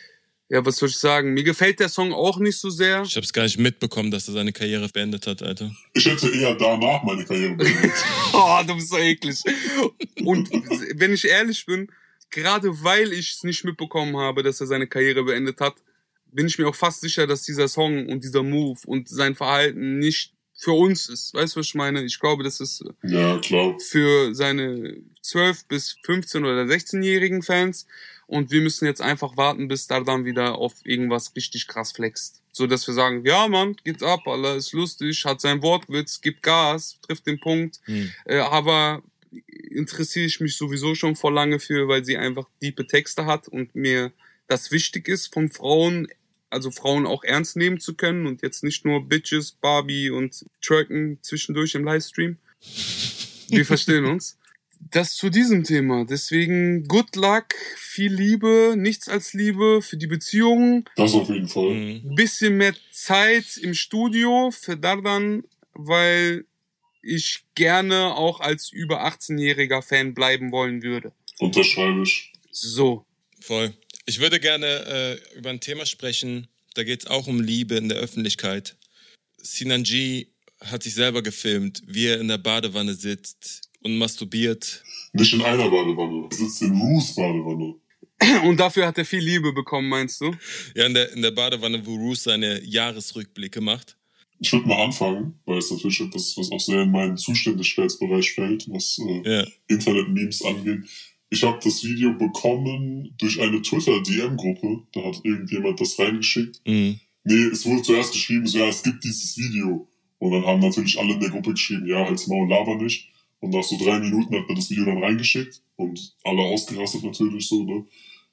[0.48, 1.34] ja, was soll ich sagen?
[1.34, 3.02] Mir gefällt der Song auch nicht so sehr.
[3.02, 5.70] Ich hab's gar nicht mitbekommen, dass er seine Karriere beendet hat, Alter.
[5.92, 7.92] Ich hätte eher danach meine Karriere beendet.
[8.32, 9.42] Oh, du bist so eklig.
[10.24, 10.50] Und
[10.96, 11.88] wenn ich ehrlich bin,
[12.30, 15.76] gerade weil ich es nicht mitbekommen habe, dass er seine Karriere beendet hat,
[16.32, 19.98] bin ich mir auch fast sicher, dass dieser Song und dieser Move und sein Verhalten
[19.98, 21.34] nicht für uns ist.
[21.34, 22.02] Weißt du, was ich meine?
[22.04, 23.76] Ich glaube, das ist ja, klar.
[23.78, 27.86] für seine 12 bis 15 oder 16-jährigen Fans.
[28.26, 32.42] Und wir müssen jetzt einfach warten, bis da dann wieder auf irgendwas richtig krass flext.
[32.50, 36.42] So dass wir sagen, ja Mann, geht's ab, Allah ist lustig, hat seinen Wortwitz, gibt
[36.42, 37.80] Gas, trifft den Punkt.
[37.84, 38.10] Hm.
[38.24, 39.02] Äh, aber
[39.70, 43.74] interessiere ich mich sowieso schon vor lange für, weil sie einfach diepe Texte hat und
[43.74, 44.12] mir
[44.46, 46.08] das wichtig ist, von Frauen,
[46.50, 51.18] also Frauen auch ernst nehmen zu können und jetzt nicht nur Bitches, Barbie und Twerken
[51.22, 52.36] zwischendurch im Livestream.
[53.48, 54.38] Wir verstehen uns.
[54.90, 56.04] Das zu diesem Thema.
[56.04, 57.46] Deswegen good luck,
[57.76, 61.70] viel Liebe, nichts als Liebe für die Beziehungen, Das auf jeden Fall.
[61.70, 62.14] Hm.
[62.14, 66.44] bisschen mehr Zeit im Studio für Dardan, weil
[67.06, 71.12] ich gerne auch als über 18-jähriger Fan bleiben wollen würde.
[71.38, 72.32] Unterschreibe ich.
[72.50, 73.04] So.
[73.40, 73.74] Voll.
[74.06, 77.98] Ich würde gerne äh, über ein Thema sprechen, da geht's auch um Liebe in der
[77.98, 78.76] Öffentlichkeit.
[79.38, 84.82] Sinanji hat sich selber gefilmt, wie er in der Badewanne sitzt und masturbiert.
[85.12, 86.28] Nicht in einer Badewanne.
[86.30, 87.76] Er sitzt in Roos Badewanne.
[88.44, 90.34] Und dafür hat er viel Liebe bekommen, meinst du?
[90.74, 93.96] Ja, in der, in der Badewanne, wo Roos seine Jahresrückblicke macht.
[94.38, 98.68] Ich würde mal anfangen, weil es natürlich etwas, was auch sehr in meinen Zuständigkeitsbereich fällt,
[98.70, 99.44] was äh, Ja.
[99.68, 100.80] Internet-Memes angeht.
[101.30, 104.82] Ich habe das Video bekommen durch eine Twitter-DM-Gruppe.
[104.92, 106.60] Da hat irgendjemand das reingeschickt.
[106.66, 107.00] Mhm.
[107.24, 109.88] nee, es wurde zuerst geschrieben, so, ja, es gibt dieses Video.
[110.18, 113.10] Und dann haben natürlich alle in der Gruppe geschrieben, ja, halt's Maul, laber nicht.
[113.40, 117.48] Und nach so drei Minuten hat man das Video dann reingeschickt und alle ausgerastet natürlich
[117.48, 117.84] so, ne.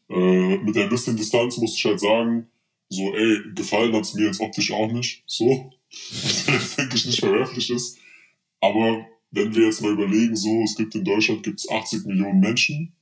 [0.09, 2.47] Äh, mit der bisschen Distanz musste ich halt sagen,
[2.89, 5.71] so, ey, gefallen hat's mir jetzt optisch auch nicht, so.
[6.23, 7.99] Was jetzt, denke ich, nicht verwerflich ist.
[8.59, 12.93] Aber wenn wir jetzt mal überlegen, so, es gibt in Deutschland gibt's 80 Millionen Menschen.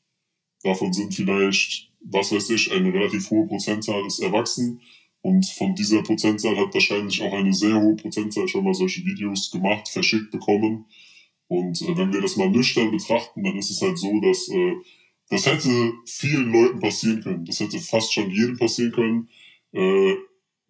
[0.63, 4.81] Davon sind vielleicht, was weiß ich, eine relativ hohe Prozentzahl ist erwachsen.
[5.21, 9.51] Und von dieser Prozentzahl hat wahrscheinlich auch eine sehr hohe Prozentzahl schon mal solche Videos
[9.51, 10.85] gemacht, verschickt bekommen.
[11.47, 14.73] Und äh, wenn wir das mal nüchtern betrachten, dann ist es halt so, dass äh,
[15.29, 17.45] das hätte vielen Leuten passieren können.
[17.45, 19.29] Das hätte fast schon jedem passieren können.
[19.73, 20.15] Äh,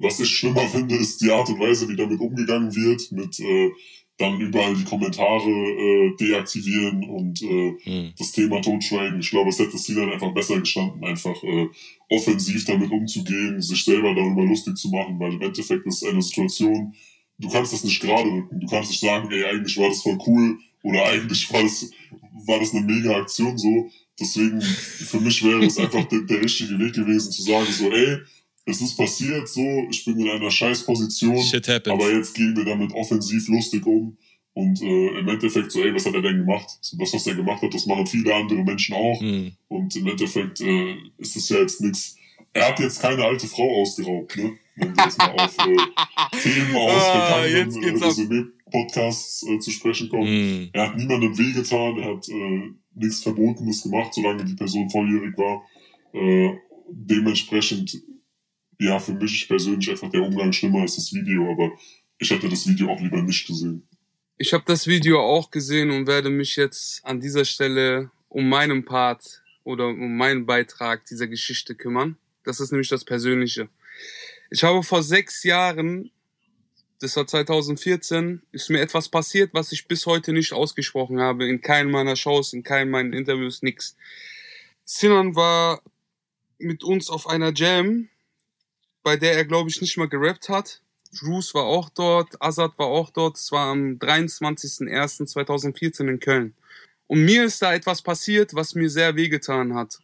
[0.02, 3.72] was ich schlimmer finde, ist die Art und Weise, wie damit umgegangen wird, mit äh,
[4.18, 8.14] dann überall die Kommentare äh, deaktivieren und äh, Hm.
[8.18, 9.20] das Thema totschweigen.
[9.20, 11.68] Ich glaube, es hätte sie dann einfach besser gestanden, einfach äh,
[12.10, 16.22] offensiv damit umzugehen, sich selber darüber lustig zu machen, weil im Endeffekt ist es eine
[16.22, 16.94] Situation,
[17.40, 18.60] du kannst das nicht gerade rücken.
[18.60, 21.90] Du kannst nicht sagen, ey, eigentlich war das voll cool oder eigentlich war das,
[22.46, 23.90] war das eine mega Aktion so.
[24.20, 28.18] Deswegen, für mich wäre es einfach der, der richtige Weg gewesen, zu sagen, so, ey,
[28.66, 31.94] es ist passiert, so, ich bin in einer scheiß Position, Shit happens.
[31.94, 34.18] aber jetzt gehen wir damit offensiv lustig um.
[34.54, 36.68] Und äh, im Endeffekt so, ey, was hat er denn gemacht?
[36.82, 39.20] So, das, was er gemacht hat, das machen viele andere Menschen auch.
[39.22, 39.54] Hm.
[39.70, 42.18] Und im Endeffekt äh, ist es ja jetzt nichts.
[42.52, 44.52] Er hat jetzt keine alte Frau ausgeraubt, ne?
[44.76, 48.06] Wenn wir jetzt mal auf äh, Themen aus Ah, jetzt bekannten äh.
[48.06, 50.28] Resümee-Podcasts äh, zu sprechen kommen.
[50.28, 50.70] Hm.
[50.74, 55.64] Er hat niemandem wehgetan, er hat äh, nichts Verbotenes gemacht, solange die Person volljährig war.
[56.14, 56.58] Äh,
[56.90, 58.02] dementsprechend,
[58.82, 61.72] ja, für mich persönlich einfach der Umgang schlimmer als das Video, aber
[62.18, 63.88] ich hätte das Video auch lieber nicht gesehen.
[64.38, 68.84] Ich habe das Video auch gesehen und werde mich jetzt an dieser Stelle um meinen
[68.84, 72.18] Part oder um meinen Beitrag dieser Geschichte kümmern.
[72.44, 73.70] Das ist nämlich das Persönliche.
[74.50, 76.10] Ich habe vor sechs Jahren,
[77.00, 81.48] das war 2014, ist mir etwas passiert, was ich bis heute nicht ausgesprochen habe.
[81.48, 83.96] In keinem meiner Shows, in keinem meiner Interviews, nix.
[84.84, 85.84] Sinan war
[86.58, 88.10] mit uns auf einer Jam,
[89.04, 90.82] bei der er, glaube ich, nicht mal gerappt hat.
[91.20, 93.38] Bruce war auch dort, Azad war auch dort.
[93.38, 96.56] Es war am 23.01.2014 in Köln.
[97.08, 100.00] Und mir ist da etwas passiert, was mir sehr wehgetan hat.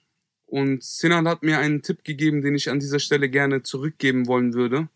[0.45, 4.53] Und Sinan hat mir einen Tipp gegeben, den ich an dieser Stelle gerne zurückgeben wollen
[4.53, 4.89] würde.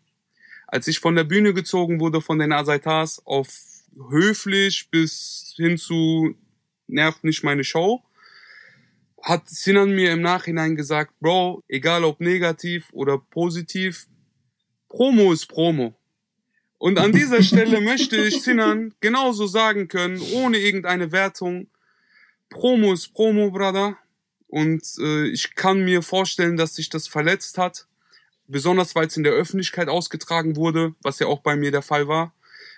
[0.66, 3.48] Als ich von der Bühne gezogen wurde von den Azaitas auf
[4.10, 6.34] höflich bis hin zu
[6.86, 8.02] nervt nicht meine Show,
[9.22, 14.08] hat Sinan mir im Nachhinein gesagt, Bro, egal ob negativ oder positiv,
[14.88, 15.94] Promo ist Promo.
[16.78, 21.68] Und an dieser Stelle möchte ich Sinan genauso sagen können, ohne irgendeine Wertung,
[22.50, 23.96] Promo ist Promo, Brother.
[24.48, 27.86] Und äh, ich kann mir vorstellen, dass sich das verletzt hat.
[28.48, 32.08] Besonders weil es in der Öffentlichkeit ausgetragen wurde, was ja auch bei mir der Fall
[32.08, 32.34] war.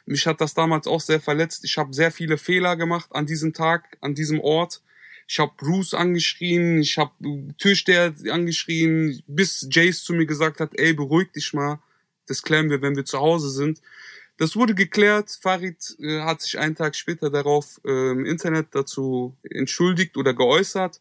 [0.07, 1.65] Mich hat das damals auch sehr verletzt.
[1.65, 4.83] Ich habe sehr viele Fehler gemacht an diesem Tag, an diesem Ort.
[5.27, 7.13] Ich habe Bruce angeschrien, ich habe
[7.59, 11.81] Türsteher angeschrien, bis Jace zu mir gesagt hat, ey, beruhig dich mal.
[12.27, 13.81] Das klären wir, wenn wir zu Hause sind.
[14.37, 15.39] Das wurde geklärt.
[15.41, 21.01] Farid äh, hat sich einen Tag später darauf äh, im Internet dazu entschuldigt oder geäußert.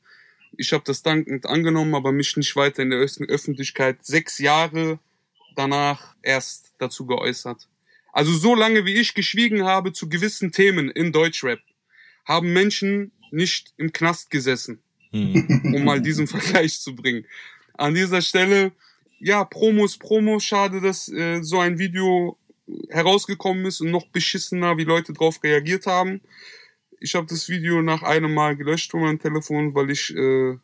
[0.56, 5.00] Ich habe das dankend angenommen, aber mich nicht weiter in der Öf- Öffentlichkeit sechs Jahre
[5.56, 7.68] danach erst dazu geäußert.
[8.12, 11.60] Also so lange wie ich geschwiegen habe zu gewissen Themen in Deutschrap,
[12.26, 14.80] haben Menschen nicht im Knast gesessen,
[15.12, 15.74] Hm.
[15.76, 17.26] um mal diesen Vergleich zu bringen.
[17.74, 18.72] An dieser Stelle,
[19.20, 22.38] ja, Promos, Promo, schade, dass äh, so ein Video
[22.90, 26.22] herausgekommen ist und noch beschissener, wie Leute drauf reagiert haben.
[27.00, 30.58] Ich habe das Video nach einem Mal gelöscht von meinem Telefon, weil ich äh,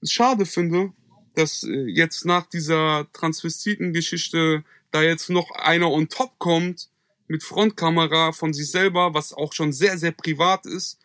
[0.00, 0.92] es schade finde,
[1.34, 6.88] dass äh, jetzt nach dieser Transvestiten-Geschichte da jetzt noch einer on top kommt
[7.28, 10.98] mit Frontkamera von sich selber, was auch schon sehr, sehr privat ist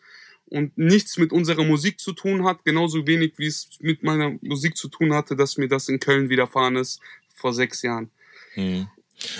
[0.54, 4.76] und nichts mit unserer Musik zu tun hat, genauso wenig wie es mit meiner Musik
[4.76, 7.00] zu tun hatte, dass mir das in Köln widerfahren ist
[7.34, 8.10] vor sechs Jahren.
[8.54, 8.86] Hm.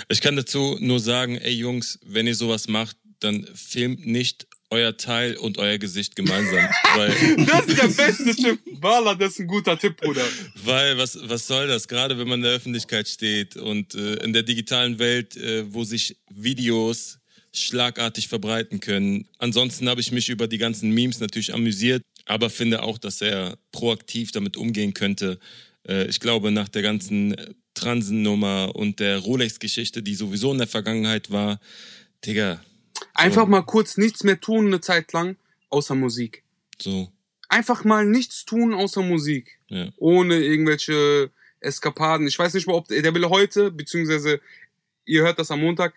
[0.09, 4.97] Ich kann dazu nur sagen, ey Jungs, wenn ihr sowas macht, dann filmt nicht euer
[4.97, 6.67] Teil und euer Gesicht gemeinsam.
[7.45, 8.59] Das ist der beste Tipp.
[8.81, 10.23] Wala, das ist ein guter Tipp, Bruder.
[10.63, 11.87] weil was, was soll das?
[11.87, 15.83] Gerade wenn man in der Öffentlichkeit steht und äh, in der digitalen Welt, äh, wo
[15.83, 17.19] sich Videos
[17.57, 19.27] schlagartig verbreiten können.
[19.37, 23.57] Ansonsten habe ich mich über die ganzen Memes natürlich amüsiert, aber finde auch, dass er
[23.71, 25.39] proaktiv damit umgehen könnte.
[25.87, 27.35] Äh, ich glaube, nach der ganzen
[27.73, 31.59] Transennummer und der Rolex-Geschichte, die sowieso in der Vergangenheit war,
[32.25, 32.61] Digga,
[33.13, 35.37] Einfach mal kurz nichts mehr tun eine Zeit lang,
[35.69, 36.43] außer Musik.
[36.79, 37.11] so,
[37.49, 39.59] Einfach mal nichts tun außer Musik.
[39.69, 39.89] ja.
[39.97, 42.27] Ohne irgendwelche Eskapaden.
[42.27, 44.41] Ich weiß nicht mal, ob der will heute, beziehungsweise
[45.05, 45.93] ihr hört das am Montag,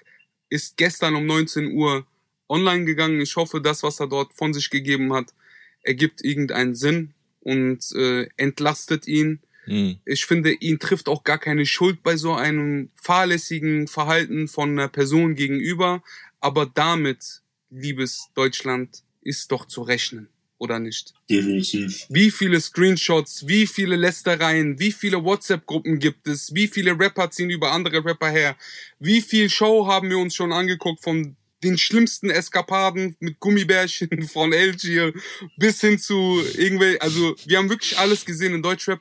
[0.48, 2.06] ist gestern um 19 Uhr
[2.48, 3.20] online gegangen.
[3.20, 5.34] Ich hoffe, das, was er dort von sich gegeben hat,
[5.82, 9.40] ergibt irgendeinen Sinn und äh, entlastet ihn.
[9.64, 9.98] Hm.
[10.04, 14.88] Ich finde, ihn trifft auch gar keine Schuld bei so einem fahrlässigen Verhalten von einer
[14.88, 16.02] Person gegenüber.
[16.40, 20.28] Aber damit, liebes Deutschland, ist doch zu rechnen,
[20.58, 21.14] oder nicht?
[21.30, 22.06] Definitiv.
[22.08, 27.50] Wie viele Screenshots, wie viele Lästereien, wie viele WhatsApp-Gruppen gibt es, wie viele Rapper ziehen
[27.50, 28.56] über andere Rapper her,
[28.98, 34.52] wie viel Show haben wir uns schon angeguckt von den schlimmsten Eskapaden mit Gummibärchen von
[34.52, 35.12] Elgier
[35.56, 39.00] bis hin zu irgendwelchen, also wir haben wirklich alles gesehen in Deutschrap.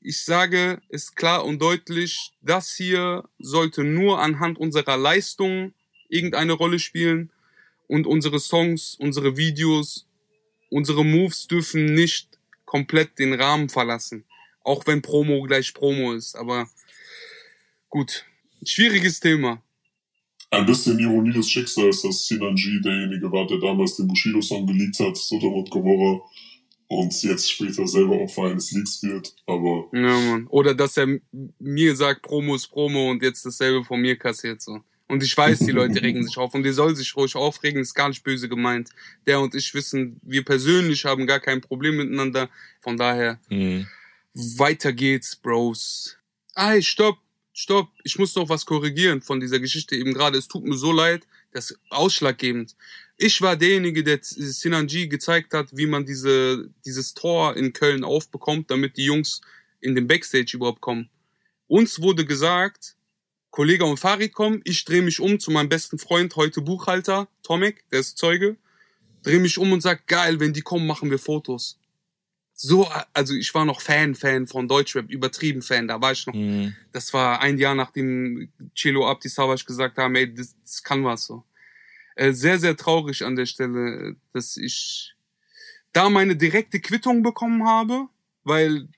[0.00, 5.74] Ich sage es klar und deutlich, das hier sollte nur anhand unserer Leistung
[6.08, 7.30] irgendeine Rolle spielen
[7.88, 10.06] und unsere Songs, unsere Videos,
[10.70, 14.24] unsere Moves dürfen nicht komplett den Rahmen verlassen.
[14.62, 16.68] Auch wenn Promo gleich Promo ist, aber
[17.88, 18.24] gut.
[18.64, 19.62] Schwieriges Thema.
[20.50, 24.98] Ein bisschen Ironie des Schicksals, dass Sinan G derjenige war, der damals den Bushido-Song geleakt
[24.98, 26.20] hat, Sodom und Gomorra,
[26.88, 30.46] und jetzt später selber Opfer eines Leaks wird, aber Ja, Mann.
[30.48, 31.18] Oder dass er
[31.58, 34.80] mir sagt, Promo ist Promo und jetzt dasselbe von mir kassiert so.
[35.08, 37.94] Und ich weiß, die Leute regen sich auf und die sollen sich ruhig aufregen, ist
[37.94, 38.90] gar nicht böse gemeint.
[39.26, 42.50] Der und ich wissen, wir persönlich haben gar kein Problem miteinander.
[42.80, 43.86] Von daher, Hm.
[44.34, 46.16] weiter geht's, Bros.
[46.54, 47.18] Ey, stopp,
[47.52, 47.88] stopp.
[48.04, 50.36] Ich muss noch was korrigieren von dieser Geschichte eben gerade.
[50.38, 52.76] Es tut mir so leid, das ist ausschlaggebend.
[53.16, 58.70] Ich war derjenige, der Sinanji gezeigt hat, wie man diese, dieses Tor in Köln aufbekommt,
[58.70, 59.40] damit die Jungs
[59.80, 61.08] in den Backstage überhaupt kommen.
[61.66, 62.94] Uns wurde gesagt,
[63.50, 67.88] Kollege und Farid kommen, ich drehe mich um zu meinem besten Freund, heute Buchhalter, Tomek,
[67.90, 68.56] der ist Zeuge,
[69.22, 71.78] drehe mich um und sag, geil, wenn die kommen, machen wir Fotos.
[72.54, 76.34] So, also ich war noch Fan, Fan von Deutschrap, übertrieben Fan, da war ich noch,
[76.34, 76.74] Hm.
[76.92, 81.24] das war ein Jahr nachdem Chelo Abdi Savage gesagt haben, ey, das, das kann was
[81.24, 81.44] so.
[82.16, 85.14] Äh, sehr, sehr traurig an der Stelle, dass ich
[85.92, 88.08] da meine direkte Quittung bekommen habe,
[88.42, 88.88] weil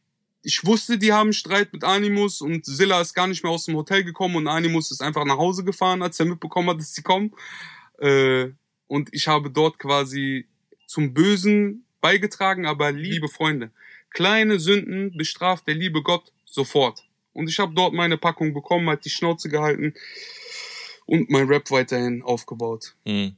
[0.42, 3.76] ich wusste, die haben Streit mit Animus und Silla ist gar nicht mehr aus dem
[3.76, 7.02] Hotel gekommen und Animus ist einfach nach Hause gefahren, als er mitbekommen hat, dass sie
[7.02, 7.34] kommen.
[7.98, 8.48] Äh,
[8.86, 10.46] und ich habe dort quasi
[10.86, 13.70] zum Bösen beigetragen, aber liebe Freunde,
[14.10, 17.04] kleine Sünden bestraft der liebe Gott sofort.
[17.32, 19.94] Und ich habe dort meine Packung bekommen, hat die Schnauze gehalten
[21.06, 22.94] und mein Rap weiterhin aufgebaut.
[23.04, 23.36] Hm.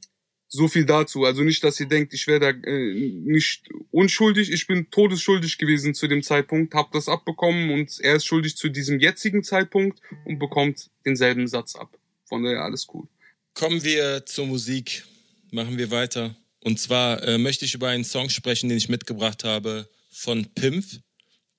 [0.54, 1.24] So viel dazu.
[1.24, 2.92] Also nicht, dass ihr denkt, ich wäre da äh,
[3.24, 4.52] nicht unschuldig.
[4.52, 8.68] Ich bin todesschuldig gewesen zu dem Zeitpunkt, hab das abbekommen und er ist schuldig zu
[8.68, 11.96] diesem jetzigen Zeitpunkt und bekommt denselben Satz ab.
[12.26, 13.08] Von daher alles cool.
[13.54, 15.04] Kommen wir zur Musik.
[15.50, 16.36] Machen wir weiter.
[16.60, 20.98] Und zwar äh, möchte ich über einen Song sprechen, den ich mitgebracht habe von Pimpf.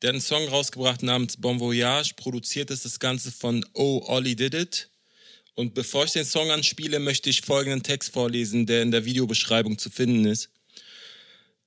[0.03, 2.13] Der hat einen Song rausgebracht namens Bon Voyage.
[2.15, 4.89] Produziert ist das Ganze von Oh Ollie Did It.
[5.55, 9.77] Und bevor ich den Song anspiele, möchte ich folgenden Text vorlesen, der in der Videobeschreibung
[9.77, 10.49] zu finden ist.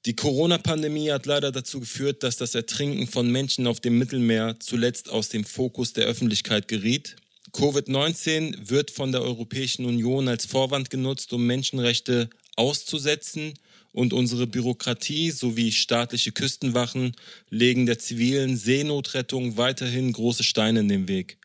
[0.07, 5.09] Die Corona-Pandemie hat leider dazu geführt, dass das Ertrinken von Menschen auf dem Mittelmeer zuletzt
[5.09, 7.17] aus dem Fokus der Öffentlichkeit geriet.
[7.53, 13.55] Covid-19 wird von der Europäischen Union als Vorwand genutzt, um Menschenrechte auszusetzen
[13.93, 17.17] und unsere Bürokratie sowie staatliche Küstenwachen
[17.51, 21.39] legen der zivilen Seenotrettung weiterhin große Steine in den Weg.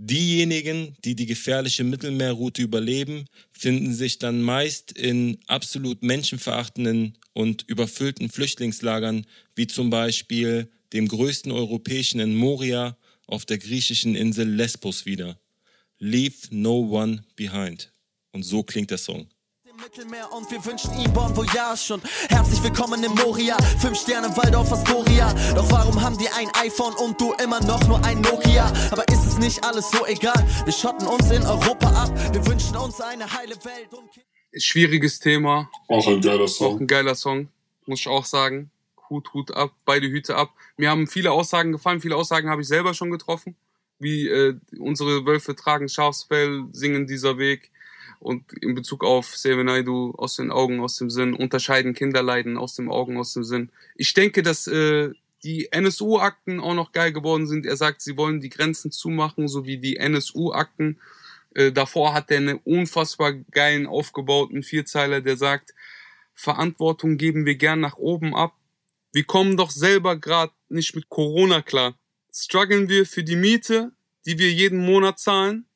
[0.00, 8.30] Diejenigen, die die gefährliche Mittelmeerroute überleben, finden sich dann meist in absolut menschenverachtenden und überfüllten
[8.30, 9.26] Flüchtlingslagern,
[9.56, 12.96] wie zum Beispiel dem größten europäischen in Moria
[13.26, 15.36] auf der griechischen Insel Lesbos wieder.
[15.98, 17.92] Leave no one behind.
[18.30, 19.26] Und so klingt der Song.
[19.80, 23.56] Mittelmeer und wir wünschen ihm Bon Voyage und herzlich willkommen in Moria.
[23.78, 25.32] Fünf Sterne Waldorf Astoria.
[25.54, 28.72] Doch warum haben die ein iPhone und du immer noch nur ein Nokia?
[28.90, 30.44] Aber ist es nicht alles so egal?
[30.64, 32.10] Wir schotten uns in Europa ab.
[32.32, 34.08] Wir wünschen uns eine heile Welt und
[34.60, 35.70] Schwieriges Thema.
[35.86, 36.80] Auch ein geiler Auch Song.
[36.80, 37.48] ein geiler Song,
[37.86, 38.70] muss ich auch sagen.
[39.10, 40.50] Hut, Hut ab, beide Hüte ab.
[40.76, 43.54] Mir haben viele Aussagen gefallen, viele Aussagen habe ich selber schon getroffen.
[44.00, 47.70] Wie äh, unsere Wölfe tragen Schafsfell, singen dieser Weg.
[48.20, 52.90] Und in Bezug auf Sevenaidu aus den Augen, aus dem Sinn, unterscheiden Kinderleiden aus dem
[52.90, 53.70] Augen, aus dem Sinn.
[53.96, 55.10] Ich denke, dass äh,
[55.44, 57.64] die NSU-Akten auch noch geil geworden sind.
[57.64, 60.98] Er sagt, sie wollen die Grenzen zumachen, so wie die NSU-Akten.
[61.54, 65.74] Äh, davor hat er einen unfassbar geilen aufgebauten Vierzeiler, der sagt,
[66.34, 68.54] Verantwortung geben wir gern nach oben ab.
[69.12, 71.98] Wir kommen doch selber gerade nicht mit Corona klar.
[72.32, 73.92] Struggeln wir für die Miete,
[74.26, 75.67] die wir jeden Monat zahlen?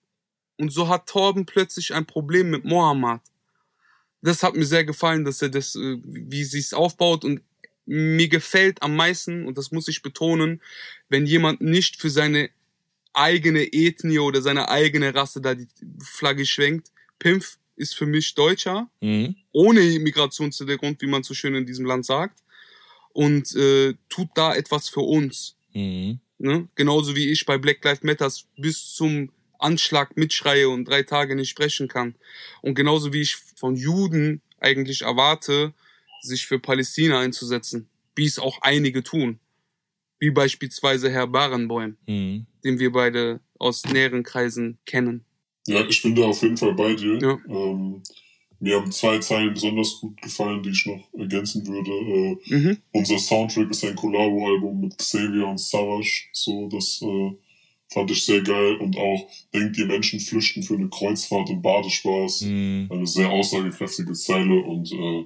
[0.59, 3.21] Und so hat Torben plötzlich ein Problem mit Mohammed.
[4.21, 7.41] Das hat mir sehr gefallen, dass er das, äh, wie sie es aufbaut und
[7.85, 10.63] mir gefällt am meisten, und das muss ich betonen,
[11.09, 12.51] wenn jemand nicht für seine
[13.13, 15.67] eigene Ethnie oder seine eigene Rasse da die
[16.03, 16.93] Flagge schwenkt.
[17.19, 19.35] Pimpf ist für mich Deutscher, Mhm.
[19.53, 22.39] ohne Migrationshintergrund, wie man so schön in diesem Land sagt,
[23.13, 25.57] und äh, tut da etwas für uns.
[25.75, 26.21] Mhm.
[26.39, 26.69] Ne?
[26.77, 29.31] Genauso wie ich bei Black Lives Matters bis zum
[29.63, 32.15] Anschlag mitschreie und drei Tage nicht sprechen kann.
[32.61, 35.73] Und genauso wie ich von Juden eigentlich erwarte,
[36.23, 39.39] sich für Palästina einzusetzen, wie es auch einige tun.
[40.19, 42.47] Wie beispielsweise Herr Barenboim, Mhm.
[42.65, 45.25] den wir beide aus näheren Kreisen kennen.
[45.67, 47.19] Ja, ich bin da auf jeden Fall bei dir.
[47.21, 47.39] Ja.
[47.49, 48.03] Ähm,
[48.61, 51.91] mir haben zwei Zeilen besonders gut gefallen, die ich noch ergänzen würde.
[51.91, 52.79] Äh, Mhm.
[52.93, 56.29] unser Soundtrack ist ein Collabo-Album mit Xavier und Savage.
[56.33, 57.33] So, das äh,
[57.93, 58.77] fand ich sehr geil.
[58.77, 62.43] Und auch Denkt ihr Menschen flüchten für eine Kreuzfahrt und Badespaß.
[62.43, 62.89] Mhm.
[62.91, 65.25] Eine sehr aussagekräftige Zeile und äh,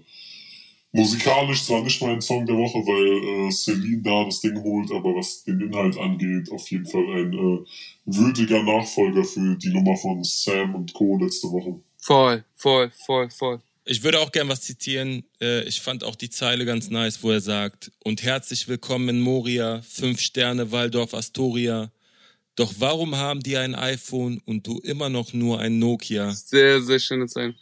[0.90, 5.14] musikalisch zwar nicht mein Song der Woche, weil äh, Celine da das Ding holt, aber
[5.14, 7.58] was den Inhalt angeht, auf jeden Fall ein äh,
[8.06, 11.18] würdiger Nachfolger für die Nummer von Sam und Co.
[11.18, 11.80] letzte Woche.
[11.98, 13.60] Voll, voll, voll, voll.
[13.84, 15.22] Ich würde auch gern was zitieren.
[15.40, 19.20] Äh, Ich fand auch die Zeile ganz nice, wo er sagt, und herzlich willkommen in
[19.20, 21.92] Moria, fünf Sterne Waldorf Astoria.
[22.56, 26.32] Doch warum haben die ein iPhone und du immer noch nur ein Nokia?
[26.32, 27.54] Sehr, sehr schöne Zeilen.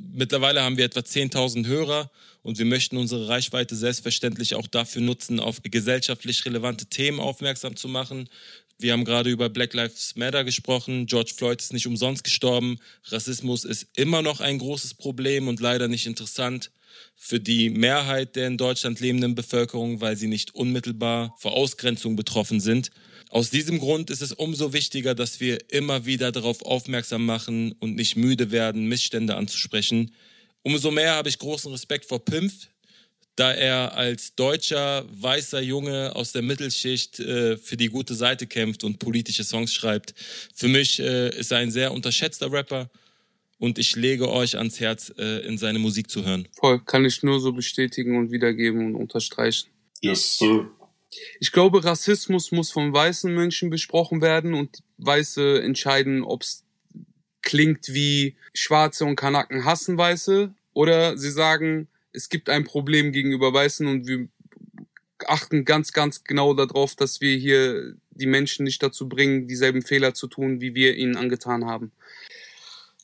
[0.00, 2.10] Mittlerweile haben wir etwa 10.000 Hörer
[2.42, 7.88] und wir möchten unsere Reichweite selbstverständlich auch dafür nutzen, auf gesellschaftlich relevante Themen aufmerksam zu
[7.88, 8.28] machen.
[8.80, 11.04] Wir haben gerade über Black Lives Matter gesprochen.
[11.06, 12.78] George Floyd ist nicht umsonst gestorben.
[13.04, 16.70] Rassismus ist immer noch ein großes Problem und leider nicht interessant
[17.14, 22.60] für die Mehrheit der in Deutschland lebenden Bevölkerung, weil sie nicht unmittelbar vor Ausgrenzung betroffen
[22.60, 22.90] sind.
[23.28, 27.96] Aus diesem Grund ist es umso wichtiger, dass wir immer wieder darauf aufmerksam machen und
[27.96, 30.12] nicht müde werden, Missstände anzusprechen.
[30.62, 32.68] Umso mehr habe ich großen Respekt vor Pimpf,
[33.40, 38.84] da er als deutscher, weißer Junge aus der Mittelschicht äh, für die gute Seite kämpft
[38.84, 40.14] und politische Songs schreibt.
[40.54, 42.90] Für mich äh, ist er ein sehr unterschätzter Rapper
[43.58, 46.48] und ich lege euch ans Herz, äh, in seine Musik zu hören.
[46.52, 49.70] Voll, kann ich nur so bestätigen und wiedergeben und unterstreichen.
[50.02, 50.68] Yes, sir.
[51.40, 56.62] Ich glaube, Rassismus muss von weißen Menschen besprochen werden und Weiße entscheiden, ob es
[57.40, 63.52] klingt wie Schwarze und Kanaken hassen Weiße oder sie sagen, es gibt ein Problem gegenüber
[63.52, 64.28] Weißen und wir
[65.26, 70.14] achten ganz, ganz genau darauf, dass wir hier die Menschen nicht dazu bringen, dieselben Fehler
[70.14, 71.92] zu tun, wie wir ihnen angetan haben.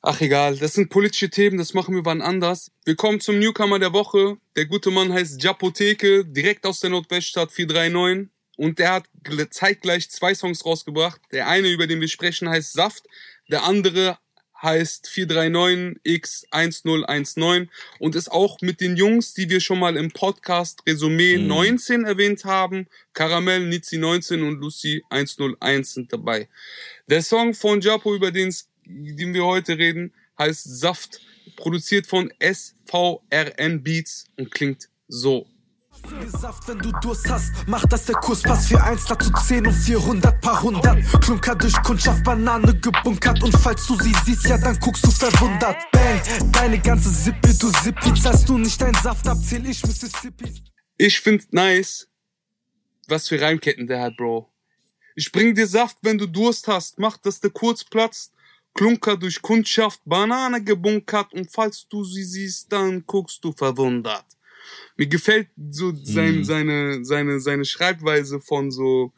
[0.02, 2.70] Ach egal, das sind politische Themen, das machen wir wann anders.
[2.84, 4.36] Wir kommen zum Newcomer der Woche.
[4.54, 8.30] Der gute Mann heißt Japotheke, direkt aus der Nordweststadt 439.
[8.57, 11.20] Und der hat gl- zeitgleich zwei Songs rausgebracht.
[11.32, 13.04] Der eine, über den wir sprechen, heißt Saft.
[13.50, 14.18] Der andere
[14.62, 21.38] heißt 439X1019 und ist auch mit den Jungs, die wir schon mal im Podcast Resümee
[21.38, 21.46] Mhm.
[21.46, 22.86] 19 erwähnt haben.
[23.12, 26.48] Karamell, Nizi 19 und Lucy 101 sind dabei.
[27.09, 28.54] Der Song von Japo, über den,
[28.84, 31.20] den wir heute reden, heißt Saft,
[31.57, 35.46] produziert von SVRN Beats und klingt so.
[36.26, 40.40] Saft, wenn du Durst hast, mach das der Kurspass für 1 dazu 10 und 400
[40.40, 41.03] paar hundert.
[41.22, 45.76] Klunker durch Kundschaft, Banane gebunkert und falls du sie siehst, ja dann guckst du verwundert.
[45.92, 50.62] Bang, deine ganze Sippe, du Sippi, zahlst du nicht deinen Saft ab, zähl ich Mississippi.
[50.99, 52.09] Ich find's nice,
[53.09, 54.51] was für Reimketten der hat, Bro.
[55.14, 58.32] Ich bring dir Saft, wenn du Durst hast, mach, dass der kurz platzt.
[58.74, 64.36] Klunker durch Kundschaft, Banane gebunkert und falls du sie siehst, dann guckst du verwundert.
[64.97, 66.45] Mir gefällt so sein, Mhm.
[66.45, 69.12] seine, seine, seine Schreibweise von so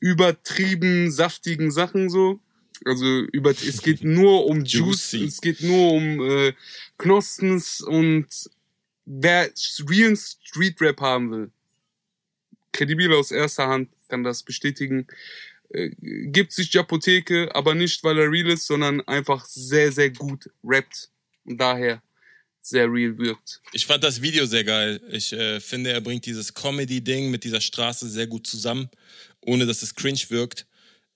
[0.00, 2.40] übertrieben saftigen Sachen so.
[2.84, 5.24] Also über, es geht nur um Juice, Juicy.
[5.24, 6.52] es geht nur um äh,
[6.98, 8.26] Knospens und
[9.04, 9.50] wer
[9.88, 11.50] realen Street Rap haben will,
[12.72, 15.06] kredibil aus erster Hand kann das bestätigen,
[15.70, 20.10] äh, gibt sich die Apotheke, aber nicht, weil er real ist, sondern einfach sehr, sehr
[20.10, 21.10] gut rappt
[21.44, 22.02] und daher
[22.68, 23.60] sehr real wirkt.
[23.72, 25.00] Ich fand das Video sehr geil.
[25.10, 28.88] Ich äh, finde, er bringt dieses Comedy-Ding mit dieser Straße sehr gut zusammen,
[29.40, 30.66] ohne dass es cringe wirkt.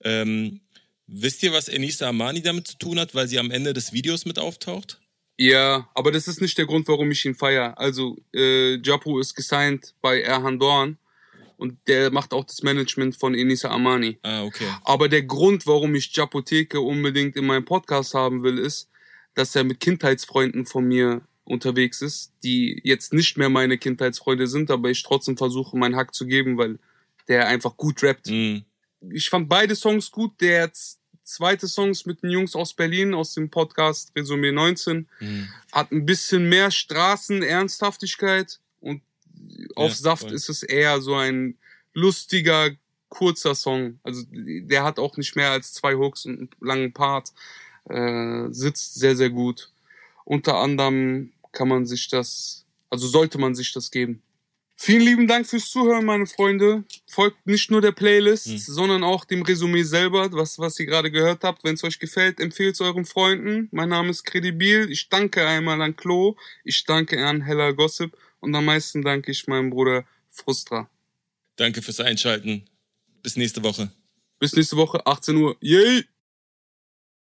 [0.03, 0.61] Ähm,
[1.07, 4.25] wisst ihr, was Enisa Amani damit zu tun hat, weil sie am Ende des Videos
[4.25, 4.99] mit auftaucht?
[5.37, 7.77] Ja, aber das ist nicht der Grund, warum ich ihn feier.
[7.77, 10.97] Also, äh, Japo ist gesigned bei Erhan Dorn
[11.57, 14.19] und der macht auch das Management von Enisa Amani.
[14.21, 14.67] Ah, okay.
[14.83, 18.89] Aber der Grund, warum ich Japotheke unbedingt in meinem Podcast haben will, ist,
[19.33, 24.71] dass er mit Kindheitsfreunden von mir unterwegs ist, die jetzt nicht mehr meine Kindheitsfreunde sind,
[24.71, 26.79] aber ich trotzdem versuche, meinen Hack zu geben, weil
[27.27, 28.27] der einfach gut rappt.
[28.29, 28.63] Mhm.
[29.11, 30.39] Ich fand beide Songs gut.
[30.39, 30.71] Der
[31.23, 35.47] zweite Song ist mit den Jungs aus Berlin aus dem Podcast Resümee 19 Mhm.
[35.71, 39.01] hat ein bisschen mehr Straßenernsthaftigkeit und
[39.75, 40.33] auf Ja, Saft voll.
[40.33, 41.57] ist es eher so ein
[41.93, 42.71] lustiger,
[43.09, 43.99] kurzer Song.
[44.03, 47.29] Also der hat auch nicht mehr als zwei Hooks und einen langen Part.
[47.89, 49.69] Äh, sitzt sehr, sehr gut.
[50.25, 54.21] Unter anderem kann man sich das, also sollte man sich das geben.
[54.75, 56.83] Vielen lieben Dank fürs Zuhören, meine Freunde.
[57.07, 58.57] Folgt nicht nur der Playlist, Hm.
[58.57, 61.63] sondern auch dem Resümee selber, was, was ihr gerade gehört habt.
[61.63, 63.69] Wenn es euch gefällt, empfehlt es euren Freunden.
[63.71, 64.89] Mein Name ist Credibil.
[64.91, 66.35] Ich danke einmal an Klo.
[66.63, 68.17] Ich danke an Hella Gossip.
[68.39, 70.89] Und am meisten danke ich meinem Bruder Frustra.
[71.55, 72.65] Danke fürs Einschalten.
[73.21, 73.91] Bis nächste Woche.
[74.39, 75.55] Bis nächste Woche, 18 Uhr.
[75.61, 76.03] Yay!